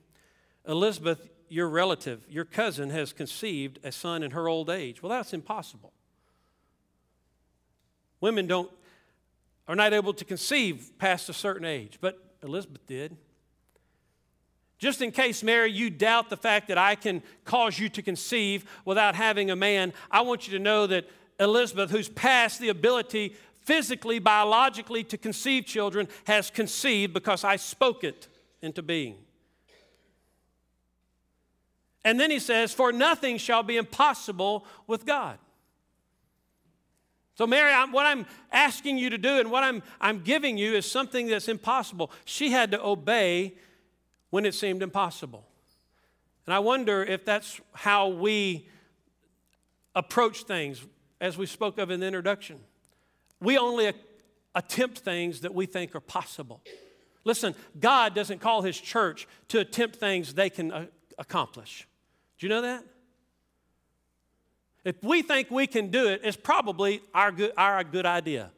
Elizabeth, 0.68 1.28
your 1.48 1.68
relative, 1.68 2.24
your 2.28 2.44
cousin, 2.44 2.90
has 2.90 3.12
conceived 3.12 3.78
a 3.82 3.90
son 3.90 4.22
in 4.22 4.32
her 4.32 4.48
old 4.48 4.68
age. 4.68 5.02
Well, 5.02 5.10
that's 5.10 5.32
impossible. 5.32 5.92
Women 8.20 8.46
don't 8.46 8.70
are 9.66 9.76
not 9.76 9.92
able 9.92 10.14
to 10.14 10.24
conceive 10.24 10.92
past 10.98 11.28
a 11.28 11.32
certain 11.32 11.66
age, 11.66 11.98
but 12.00 12.18
Elizabeth 12.42 12.86
did. 12.86 13.16
Just 14.78 15.02
in 15.02 15.10
case, 15.10 15.42
Mary, 15.42 15.70
you 15.70 15.90
doubt 15.90 16.30
the 16.30 16.36
fact 16.36 16.68
that 16.68 16.78
I 16.78 16.94
can 16.94 17.22
cause 17.44 17.78
you 17.78 17.88
to 17.90 18.00
conceive 18.00 18.64
without 18.84 19.14
having 19.14 19.50
a 19.50 19.56
man, 19.56 19.92
I 20.10 20.22
want 20.22 20.46
you 20.46 20.56
to 20.56 20.62
know 20.62 20.86
that 20.86 21.06
Elizabeth, 21.40 21.90
who's 21.90 22.08
past 22.08 22.60
the 22.60 22.68
ability 22.68 23.34
physically, 23.62 24.18
biologically 24.18 25.04
to 25.04 25.18
conceive 25.18 25.66
children, 25.66 26.08
has 26.24 26.50
conceived 26.50 27.12
because 27.12 27.44
I 27.44 27.56
spoke 27.56 28.04
it 28.04 28.28
into 28.62 28.82
being. 28.82 29.16
And 32.04 32.18
then 32.18 32.30
he 32.30 32.38
says, 32.38 32.72
For 32.72 32.92
nothing 32.92 33.38
shall 33.38 33.62
be 33.62 33.76
impossible 33.76 34.64
with 34.86 35.04
God. 35.04 35.38
So, 37.34 37.46
Mary, 37.46 37.72
I'm, 37.72 37.92
what 37.92 38.04
I'm 38.04 38.26
asking 38.50 38.98
you 38.98 39.10
to 39.10 39.18
do 39.18 39.38
and 39.38 39.50
what 39.50 39.62
I'm, 39.62 39.82
I'm 40.00 40.22
giving 40.22 40.58
you 40.58 40.74
is 40.74 40.90
something 40.90 41.28
that's 41.28 41.46
impossible. 41.46 42.10
She 42.24 42.50
had 42.50 42.72
to 42.72 42.84
obey 42.84 43.54
when 44.30 44.44
it 44.44 44.54
seemed 44.54 44.82
impossible. 44.82 45.46
And 46.46 46.54
I 46.54 46.58
wonder 46.58 47.04
if 47.04 47.24
that's 47.24 47.60
how 47.72 48.08
we 48.08 48.68
approach 49.94 50.44
things, 50.44 50.84
as 51.20 51.38
we 51.38 51.46
spoke 51.46 51.78
of 51.78 51.90
in 51.90 52.00
the 52.00 52.06
introduction. 52.06 52.58
We 53.40 53.56
only 53.56 53.92
attempt 54.54 54.98
things 54.98 55.42
that 55.42 55.54
we 55.54 55.66
think 55.66 55.94
are 55.94 56.00
possible. 56.00 56.62
Listen, 57.24 57.54
God 57.78 58.14
doesn't 58.14 58.40
call 58.40 58.62
His 58.62 58.80
church 58.80 59.28
to 59.48 59.60
attempt 59.60 59.96
things 59.96 60.34
they 60.34 60.50
can 60.50 60.72
uh, 60.72 60.86
accomplish. 61.18 61.86
Do 62.38 62.46
you 62.46 62.50
know 62.50 62.62
that? 62.62 62.84
If 64.84 65.02
we 65.02 65.22
think 65.22 65.50
we 65.50 65.66
can 65.66 65.90
do 65.90 66.08
it, 66.08 66.20
it's 66.24 66.36
probably 66.36 67.02
our 67.12 67.32
good, 67.32 67.52
our 67.56 67.82
good 67.84 68.06
idea. 68.06 68.50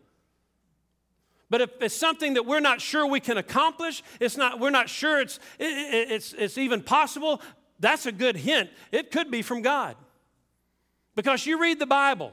But 1.49 1.63
if 1.63 1.71
it's 1.81 1.97
something 1.97 2.35
that 2.35 2.47
we're 2.47 2.61
not 2.61 2.81
sure 2.81 3.05
we 3.07 3.19
can 3.19 3.37
accomplish, 3.37 4.05
it's 4.21 4.37
not, 4.37 4.61
we're 4.61 4.71
not 4.71 4.89
sure 4.89 5.21
it's, 5.21 5.41
it, 5.59 6.11
it's, 6.11 6.33
it's 6.35 6.57
even 6.57 6.83
possible, 6.83 7.43
that's 7.81 8.07
a 8.07 8.13
good 8.13 8.37
hint. 8.37 8.71
It 8.93 9.11
could 9.11 9.31
be 9.31 9.43
from 9.43 9.63
God. 9.63 9.97
Because 11.17 11.45
you 11.45 11.61
read 11.61 11.81
the 11.81 11.87
Bible. 11.87 12.33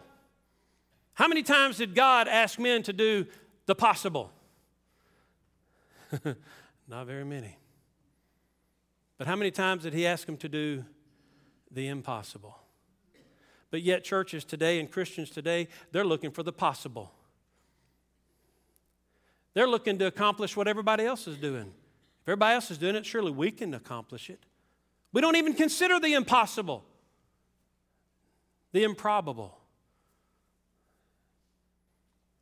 How 1.13 1.28
many 1.28 1.42
times 1.42 1.78
did 1.78 1.96
God 1.96 2.28
ask 2.28 2.60
men 2.60 2.84
to 2.84 2.94
do 2.94 3.26
the 3.66 3.74
possible? 3.74 4.32
not 6.88 7.08
very 7.08 7.26
many. 7.26 7.57
But 9.17 9.27
how 9.27 9.36
many 9.36 9.51
times 9.51 9.84
did 9.84 9.93
He 9.93 10.06
ask 10.06 10.25
them 10.25 10.38
to 10.38 10.49
do 10.49 10.86
the 11.71 11.88
impossible? 11.88 12.58
But 13.69 13.82
yet, 13.82 14.03
churches 14.03 14.45
today 14.45 14.80
and 14.80 14.89
Christians 14.89 15.30
today, 15.30 15.67
they're 15.91 16.06
looking 16.06 16.32
for 16.32 16.43
the 16.43 16.53
possible. 16.53 17.12
They're 19.53 19.67
looking 19.67 19.97
to 19.97 20.06
accomplish 20.06 20.56
what 20.56 20.67
everybody 20.67 21.06
else 21.06 21.27
is 21.27 21.38
doing. 21.38 21.73
If 22.21 22.30
everybody 22.30 22.56
else 22.56 22.71
is 22.71 22.77
doing 22.77 22.95
it, 22.95 23.06
surely 23.06 23.32
we 23.32 23.51
can 23.51 23.73
accomplish 23.73 24.30
it. 24.30 24.39
We 25.12 25.21
don't 25.21 25.36
even 25.36 25.53
consider 25.53 25.99
the 25.99 26.13
impossible, 26.13 26.86
the 28.71 28.84
improbable. 28.84 29.58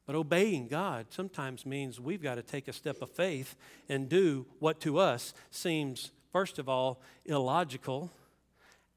But 0.05 0.15
obeying 0.15 0.67
God 0.67 1.07
sometimes 1.09 1.65
means 1.65 1.99
we've 1.99 2.21
got 2.21 2.35
to 2.35 2.43
take 2.43 2.67
a 2.67 2.73
step 2.73 3.01
of 3.01 3.09
faith 3.09 3.55
and 3.89 4.09
do 4.09 4.45
what 4.59 4.79
to 4.81 4.99
us 4.99 5.33
seems, 5.49 6.11
first 6.35 6.59
of 6.59 6.67
all, 6.67 6.99
illogical 7.23 8.11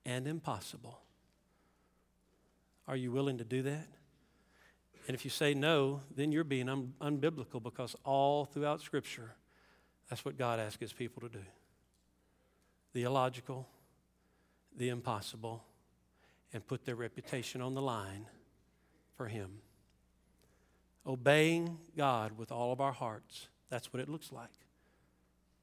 and 0.05 0.27
impossible. 0.27 0.98
Are 2.88 2.96
you 2.96 3.12
willing 3.12 3.38
to 3.38 3.44
do 3.44 3.62
that? 3.62 3.87
And 5.07 5.14
if 5.14 5.24
you 5.24 5.31
say 5.31 5.55
no, 5.55 6.01
then 6.16 6.33
you're 6.33 6.42
being 6.42 6.68
un- 6.68 6.94
unbiblical 7.01 7.62
because 7.62 7.94
all 8.05 8.44
throughout 8.44 8.81
Scripture, 8.81 9.37
that's 10.11 10.24
what 10.24 10.37
God 10.37 10.59
asks 10.59 10.81
his 10.81 10.92
people 10.92 11.20
to 11.20 11.29
do 11.29 11.44
the 12.92 13.05
illogical, 13.05 13.68
the 14.77 14.88
impossible, 14.88 15.62
and 16.53 16.66
put 16.66 16.85
their 16.85 16.96
reputation 16.96 17.61
on 17.61 17.74
the 17.74 17.83
line 17.83 18.27
for 19.16 19.29
him. 19.29 19.61
Obeying 21.07 21.79
God 21.96 22.37
with 22.37 22.51
all 22.51 22.72
of 22.72 22.81
our 22.81 22.90
hearts, 22.90 23.46
that's 23.70 23.92
what 23.92 24.03
it 24.03 24.09
looks 24.09 24.33
like. 24.33 24.51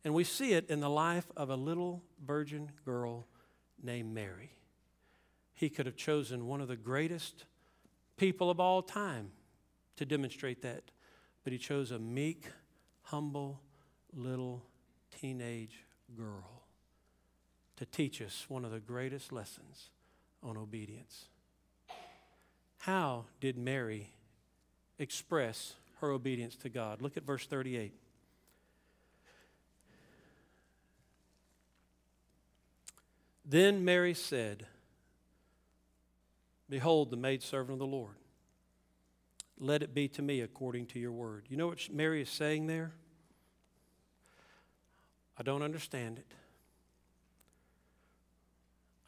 And 0.06 0.14
we 0.14 0.24
see 0.24 0.54
it 0.54 0.70
in 0.70 0.82
the 0.82 0.90
life 0.90 1.26
of 1.36 1.50
a 1.50 1.56
little 1.56 2.04
virgin 2.24 2.70
girl 2.86 3.26
named 3.82 4.14
Mary. 4.14 4.52
He 5.56 5.68
could 5.68 5.88
have 5.88 5.96
chosen 5.96 6.46
one 6.46 6.62
of 6.62 6.68
the 6.68 6.76
greatest 6.76 7.46
people 8.16 8.52
of 8.52 8.60
all 8.60 8.84
time 8.84 9.32
to 9.96 10.06
demonstrate 10.06 10.62
that. 10.62 10.84
But 11.44 11.54
he 11.54 11.60
chose 11.60 11.90
a 11.90 11.98
meek, 11.98 12.46
humble, 13.02 13.60
little 14.14 14.64
teenage 15.20 15.84
girl 16.16 16.62
to 17.78 17.86
teach 17.88 18.22
us 18.22 18.46
one 18.48 18.64
of 18.64 18.70
the 18.70 18.80
greatest 18.80 19.32
lessons 19.32 19.90
on 20.44 20.56
obedience. 20.56 21.30
How 22.78 23.26
did 23.40 23.58
Mary 23.58 24.14
express 25.00 25.74
her 26.00 26.12
obedience 26.12 26.56
to 26.58 26.70
God? 26.70 27.02
Look 27.02 27.18
at 27.18 27.26
verse 27.26 27.48
38. 27.48 27.92
Then 33.46 33.86
Mary 33.86 34.14
said, 34.14 34.66
Behold, 36.68 37.12
the 37.12 37.18
maidservant 37.18 37.74
of 37.74 37.80
the 37.80 37.86
Lord. 37.86 38.16
Let 39.60 39.84
it 39.84 39.94
be 39.94 40.08
to 40.10 40.22
me 40.22 40.42
according 40.42 40.88
to 40.88 41.00
your 41.00 41.12
word. 41.12 41.46
You 41.48 41.56
know 41.56 41.68
what 41.68 41.88
Mary 41.92 42.22
is 42.22 42.30
saying 42.30 42.68
there? 42.68 42.92
I 45.38 45.44
don't 45.44 45.62
understand 45.62 46.18
it. 46.18 46.34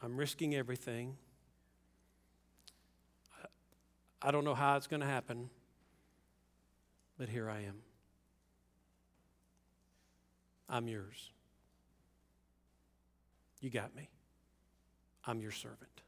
I'm 0.00 0.16
risking 0.16 0.54
everything. 0.54 1.16
I 4.22 4.30
don't 4.30 4.44
know 4.44 4.54
how 4.54 4.76
it's 4.76 4.86
going 4.86 5.00
to 5.00 5.06
happen, 5.06 5.50
but 7.18 7.28
here 7.28 7.50
I 7.50 7.62
am. 7.62 7.82
I'm 10.68 10.86
yours. 10.86 11.30
You 13.60 13.70
got 13.70 13.94
me. 13.94 14.08
I'm 15.28 15.42
your 15.42 15.52
servant. 15.52 16.00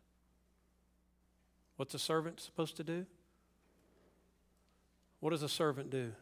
What's 1.76 1.92
a 1.92 1.98
servant 1.98 2.40
supposed 2.40 2.78
to 2.78 2.84
do? 2.84 3.04
What 5.20 5.30
does 5.30 5.42
a 5.42 5.48
servant 5.48 5.90
do? 5.90 6.12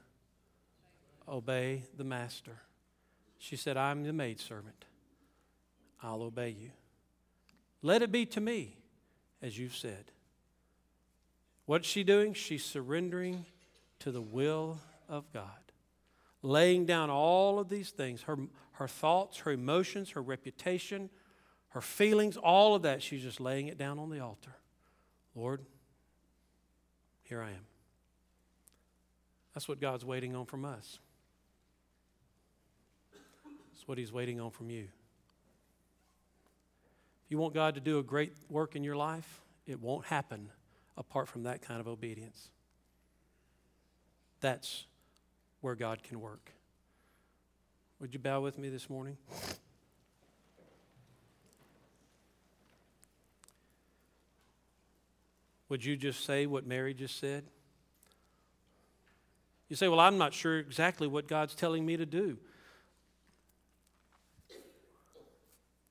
Obey 1.29 1.85
the 1.97 2.03
master. 2.03 2.59
She 3.39 3.55
said, 3.55 3.77
I'm 3.77 4.03
the 4.03 4.13
maidservant. 4.13 4.85
I'll 6.03 6.23
obey 6.23 6.51
you. 6.51 6.71
Let 7.83 8.03
it 8.03 8.11
be 8.11 8.27
to 8.27 8.41
me 8.41 8.79
as 9.41 9.57
you've 9.57 9.77
said. 9.77 10.11
What's 11.67 11.87
she 11.87 12.03
doing? 12.03 12.35
She's 12.35 12.65
surrendering 12.65 13.47
to 14.01 14.11
the 14.11 14.23
will 14.23 14.81
of 15.09 15.33
God, 15.33 15.73
laying 16.43 16.85
down 16.85 17.11
all 17.11 17.61
of 17.61 17.69
these 17.69 17.91
things 17.91 18.23
her, 18.23 18.39
her 18.73 18.89
thoughts, 18.89 19.39
her 19.39 19.53
emotions, 19.53 20.11
her 20.11 20.23
reputation, 20.23 21.11
her 21.71 21.81
feelings, 21.81 22.37
all 22.37 22.75
of 22.75 22.83
that. 22.83 23.03
She's 23.03 23.23
just 23.23 23.41
laying 23.41 23.69
it 23.69 23.79
down 23.79 23.99
on 23.99 24.11
the 24.11 24.21
altar. 24.21 24.57
Lord, 25.35 25.65
here 27.25 27.43
I 27.43 27.51
am. 27.51 27.67
That's 29.55 29.69
what 29.69 29.81
God's 29.81 30.05
waiting 30.05 30.35
on 30.35 30.47
from 30.47 30.65
us. 30.65 30.99
That's 33.73 33.87
what 33.87 33.99
He's 33.99 34.13
waiting 34.13 34.41
on 34.41 34.51
from 34.51 34.71
you. 34.71 34.85
If 37.25 37.31
you 37.31 37.39
want 37.39 37.55
God 37.55 37.75
to 37.75 37.81
do 37.81 37.99
a 37.99 38.03
great 38.03 38.33
work 38.49 38.75
in 38.75 38.83
your 38.83 38.97
life, 38.97 39.41
it 39.67 39.81
won't 39.81 40.07
happen 40.07 40.49
apart 40.97 41.29
from 41.29 41.43
that 41.43 41.61
kind 41.61 41.81
of 41.81 41.87
obedience. 41.87 42.49
That's 44.41 44.87
where 45.61 45.75
God 45.75 46.03
can 46.03 46.21
work. 46.21 46.53
Would 48.01 48.15
you 48.15 48.21
bow 48.21 48.41
with 48.41 48.59
me 48.59 48.69
this 48.69 48.89
morning? 48.89 49.17
Would 55.69 55.85
you 55.85 55.97
just 55.97 56.25
say 56.25 56.47
what 56.47 56.67
Mary 56.67 56.95
just 56.95 57.19
said? 57.19 57.45
You 59.69 59.77
say, 59.77 59.89
Well, 59.89 60.01
I'm 60.01 60.19
not 60.19 60.33
sure 60.33 60.59
exactly 60.59 61.07
what 61.07 61.29
God's 61.29 61.55
telling 61.55 61.85
me 61.85 61.97
to 61.97 62.07
do. 62.07 62.39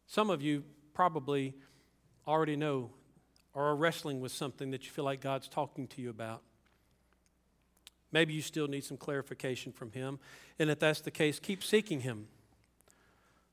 Some 0.07 0.29
of 0.29 0.41
you 0.41 0.63
probably 0.93 1.53
already 2.27 2.55
know 2.55 2.89
or 3.53 3.65
are 3.65 3.75
wrestling 3.75 4.19
with 4.19 4.31
something 4.31 4.71
that 4.71 4.83
you 4.83 4.91
feel 4.91 5.05
like 5.05 5.19
God's 5.19 5.47
talking 5.47 5.87
to 5.87 6.01
you 6.01 6.09
about. 6.09 6.41
Maybe 8.11 8.33
you 8.33 8.41
still 8.41 8.67
need 8.67 8.83
some 8.83 8.97
clarification 8.97 9.71
from 9.71 9.91
Him. 9.91 10.19
And 10.59 10.69
if 10.69 10.79
that's 10.79 11.01
the 11.01 11.11
case, 11.11 11.39
keep 11.39 11.63
seeking 11.63 12.01
Him. 12.01 12.27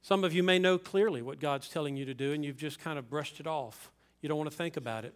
Some 0.02 0.22
of 0.22 0.34
you 0.34 0.42
may 0.42 0.58
know 0.58 0.76
clearly 0.76 1.22
what 1.22 1.40
God's 1.40 1.68
telling 1.68 1.96
you 1.96 2.04
to 2.04 2.14
do, 2.14 2.32
and 2.32 2.44
you've 2.44 2.58
just 2.58 2.78
kind 2.78 2.98
of 2.98 3.08
brushed 3.08 3.40
it 3.40 3.46
off. 3.46 3.90
You 4.20 4.28
don't 4.28 4.38
want 4.38 4.50
to 4.50 4.56
think 4.56 4.76
about 4.76 5.04
it. 5.04 5.14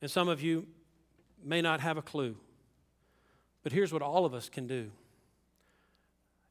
And 0.00 0.10
some 0.10 0.28
of 0.28 0.40
you 0.40 0.66
may 1.44 1.60
not 1.60 1.80
have 1.80 1.96
a 1.96 2.02
clue. 2.02 2.36
But 3.62 3.72
here's 3.72 3.92
what 3.92 4.02
all 4.02 4.24
of 4.24 4.34
us 4.34 4.48
can 4.48 4.66
do 4.66 4.90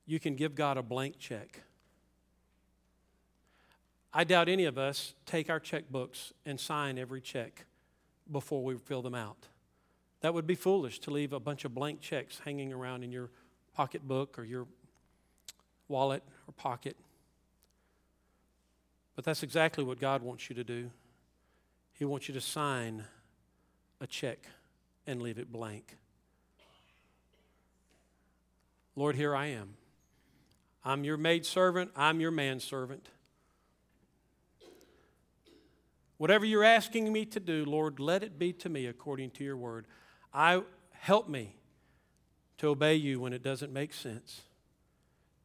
you 0.06 0.20
can 0.20 0.36
give 0.36 0.56
God 0.56 0.78
a 0.78 0.82
blank 0.82 1.20
check. 1.20 1.62
I 4.14 4.24
doubt 4.24 4.48
any 4.48 4.66
of 4.66 4.78
us 4.78 5.14
take 5.26 5.50
our 5.50 5.60
checkbooks 5.60 6.32
and 6.46 6.60
sign 6.60 6.98
every 6.98 7.22
check 7.22 7.66
before 8.32 8.64
we 8.64 8.76
fill 8.78 9.02
them 9.02 9.14
out. 9.14 9.48
That 10.22 10.34
would 10.34 10.48
be 10.48 10.56
foolish 10.56 11.00
to 11.02 11.12
leave 11.12 11.34
a 11.34 11.40
bunch 11.40 11.66
of 11.66 11.76
blank 11.76 12.02
checks 12.02 12.40
hanging 12.44 12.74
around 12.74 13.04
in 13.04 13.12
your 13.12 13.30
pocketbook 13.74 14.40
or 14.40 14.44
your 14.44 14.66
wallet 15.88 16.24
or 16.48 16.54
pocket. 16.54 16.96
But 19.16 19.26
that's 19.26 19.44
exactly 19.44 19.84
what 19.84 20.00
God 20.00 20.22
wants 20.24 20.50
you 20.50 20.56
to 20.56 20.64
do. 20.64 20.90
He 21.94 22.06
wants 22.06 22.28
you 22.28 22.34
to 22.34 22.42
sign 22.42 23.04
a 24.00 24.08
check 24.08 24.48
and 25.06 25.22
leave 25.22 25.38
it 25.38 25.52
blank. 25.52 25.98
Lord, 28.96 29.16
here 29.16 29.36
I 29.36 29.48
am. 29.48 29.76
I'm 30.84 31.04
your 31.04 31.18
maid 31.18 31.46
servant, 31.46 31.92
I'm 31.96 32.20
your 32.20 32.32
manservant. 32.32 33.10
Whatever 36.18 36.46
you're 36.46 36.64
asking 36.64 37.12
me 37.14 37.26
to 37.26 37.40
do, 37.40 37.64
Lord, 37.66 38.00
let 38.00 38.24
it 38.24 38.40
be 38.40 38.52
to 38.54 38.70
me 38.70 38.88
according 38.88 39.32
to 39.32 39.44
your 39.44 39.58
word. 39.58 39.86
I 40.34 40.64
help 40.92 41.30
me 41.30 41.56
to 42.58 42.70
obey 42.70 42.96
you 42.96 43.20
when 43.20 43.34
it 43.34 43.44
doesn't 43.44 43.72
make 43.72 43.94
sense. 43.94 44.42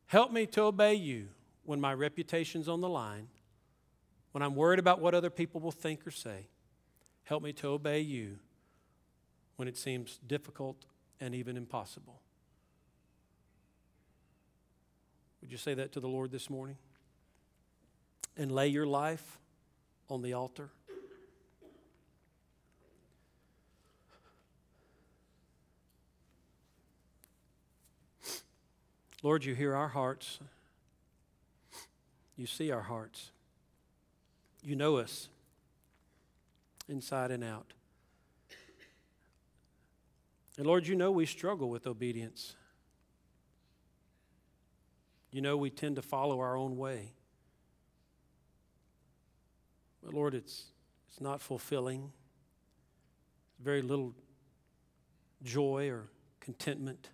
Help 0.06 0.32
me 0.32 0.46
to 0.46 0.62
obey 0.62 0.94
you 0.94 1.28
when 1.64 1.80
my 1.80 1.92
reputation's 1.92 2.68
on 2.68 2.80
the 2.80 2.88
line, 2.88 3.28
when 4.32 4.42
I'm 4.42 4.54
worried 4.54 4.78
about 4.78 5.00
what 5.00 5.14
other 5.14 5.30
people 5.30 5.60
will 5.60 5.72
think 5.72 6.06
or 6.06 6.10
say. 6.10 6.46
Help 7.24 7.42
me 7.42 7.52
to 7.54 7.68
obey 7.68 8.00
you 8.00 8.38
when 9.56 9.68
it 9.68 9.76
seems 9.76 10.18
difficult 10.26 10.76
and 11.20 11.34
even 11.34 11.56
impossible. 11.56 12.20
Would 15.40 15.50
you 15.50 15.58
say 15.58 15.74
that 15.74 15.92
to 15.92 16.00
the 16.00 16.08
Lord 16.08 16.30
this 16.30 16.50
morning? 16.50 16.76
And 18.36 18.50
lay 18.50 18.68
your 18.68 18.86
life 18.86 19.38
on 20.08 20.22
the 20.22 20.32
altar? 20.32 20.70
Lord, 29.22 29.44
you 29.44 29.54
hear 29.54 29.74
our 29.76 29.88
hearts. 29.88 30.40
You 32.36 32.46
see 32.46 32.72
our 32.72 32.82
hearts. 32.82 33.30
You 34.64 34.74
know 34.74 34.96
us 34.96 35.28
inside 36.92 37.32
and 37.32 37.42
out. 37.42 37.72
And 40.56 40.66
Lord, 40.66 40.86
you 40.86 40.94
know 40.94 41.10
we 41.10 41.26
struggle 41.26 41.70
with 41.70 41.86
obedience. 41.86 42.54
You 45.32 45.40
know 45.40 45.56
we 45.56 45.70
tend 45.70 45.96
to 45.96 46.02
follow 46.02 46.40
our 46.40 46.56
own 46.56 46.76
way. 46.76 47.14
But 50.04 50.12
Lord, 50.12 50.34
it's, 50.34 50.66
it's 51.08 51.20
not 51.20 51.40
fulfilling. 51.40 52.12
Very 53.58 53.80
little 53.80 54.14
joy 55.42 55.88
or 55.88 56.08
contentment, 56.40 57.08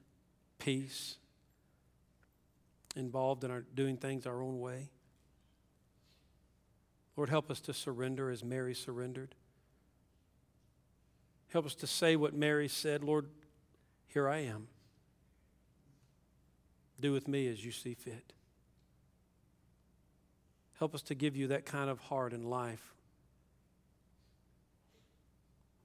peace 0.58 1.16
involved 2.96 3.44
in 3.44 3.50
our 3.52 3.60
doing 3.60 3.96
things 3.96 4.26
our 4.26 4.42
own 4.42 4.58
way. 4.58 4.90
Lord, 7.16 7.28
help 7.28 7.50
us 7.50 7.60
to 7.60 7.72
surrender 7.72 8.30
as 8.30 8.42
Mary 8.42 8.74
surrendered. 8.74 9.34
Help 11.52 11.66
us 11.66 11.74
to 11.76 11.86
say 11.86 12.16
what 12.16 12.34
Mary 12.34 12.68
said 12.68 13.02
Lord, 13.02 13.26
here 14.06 14.28
I 14.28 14.38
am. 14.38 14.68
Do 17.00 17.12
with 17.12 17.28
me 17.28 17.48
as 17.48 17.64
you 17.64 17.70
see 17.70 17.94
fit. 17.94 18.32
Help 20.78 20.94
us 20.94 21.02
to 21.02 21.14
give 21.14 21.36
you 21.36 21.48
that 21.48 21.64
kind 21.64 21.90
of 21.90 21.98
heart 22.00 22.32
and 22.32 22.44
life. 22.44 22.94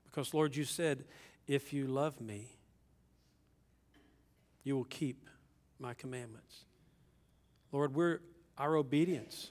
Because, 0.05 0.33
Lord, 0.33 0.55
you 0.55 0.63
said, 0.63 1.05
if 1.47 1.73
you 1.73 1.87
love 1.87 2.21
me, 2.21 2.47
you 4.63 4.75
will 4.75 4.83
keep 4.83 5.27
my 5.79 5.93
commandments. 5.95 6.65
Lord, 7.71 7.95
we're, 7.95 8.19
our 8.57 8.75
obedience 8.75 9.49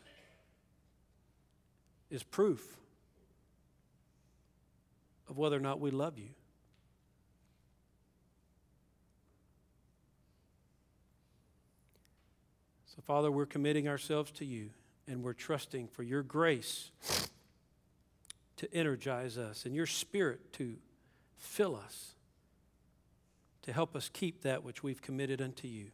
is 2.11 2.23
proof 2.23 2.77
of 5.33 5.39
whether 5.39 5.57
or 5.57 5.61
not 5.61 5.81
we 5.81 5.91
love 5.91 6.19
you. 6.19 6.29
So, 12.85 13.01
Father, 13.01 13.31
we're 13.31 13.47
committing 13.47 13.89
ourselves 13.89 14.31
to 14.33 14.45
you 14.45 14.69
and 15.09 15.23
we're 15.23 15.33
trusting 15.33 15.89
for 15.89 16.03
your 16.03 16.23
grace 16.23 16.91
to 18.59 18.75
energize 18.75 19.39
us 19.39 19.65
and 19.65 19.75
your 19.75 19.87
spirit 19.87 20.53
to 20.53 20.77
fill 21.39 21.77
us, 21.77 22.13
to 23.63 23.73
help 23.73 23.97
us 23.97 24.11
keep 24.13 24.43
that 24.43 24.63
which 24.63 24.83
we've 24.83 25.01
committed 25.01 25.41
unto 25.41 25.67
you. 25.67 25.87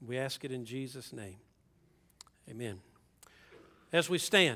We 0.00 0.16
ask 0.16 0.44
it 0.44 0.52
in 0.52 0.64
Jesus' 0.64 1.12
name. 1.12 1.38
Amen. 2.48 2.78
As 3.92 4.08
we 4.08 4.18
stand, 4.18 4.54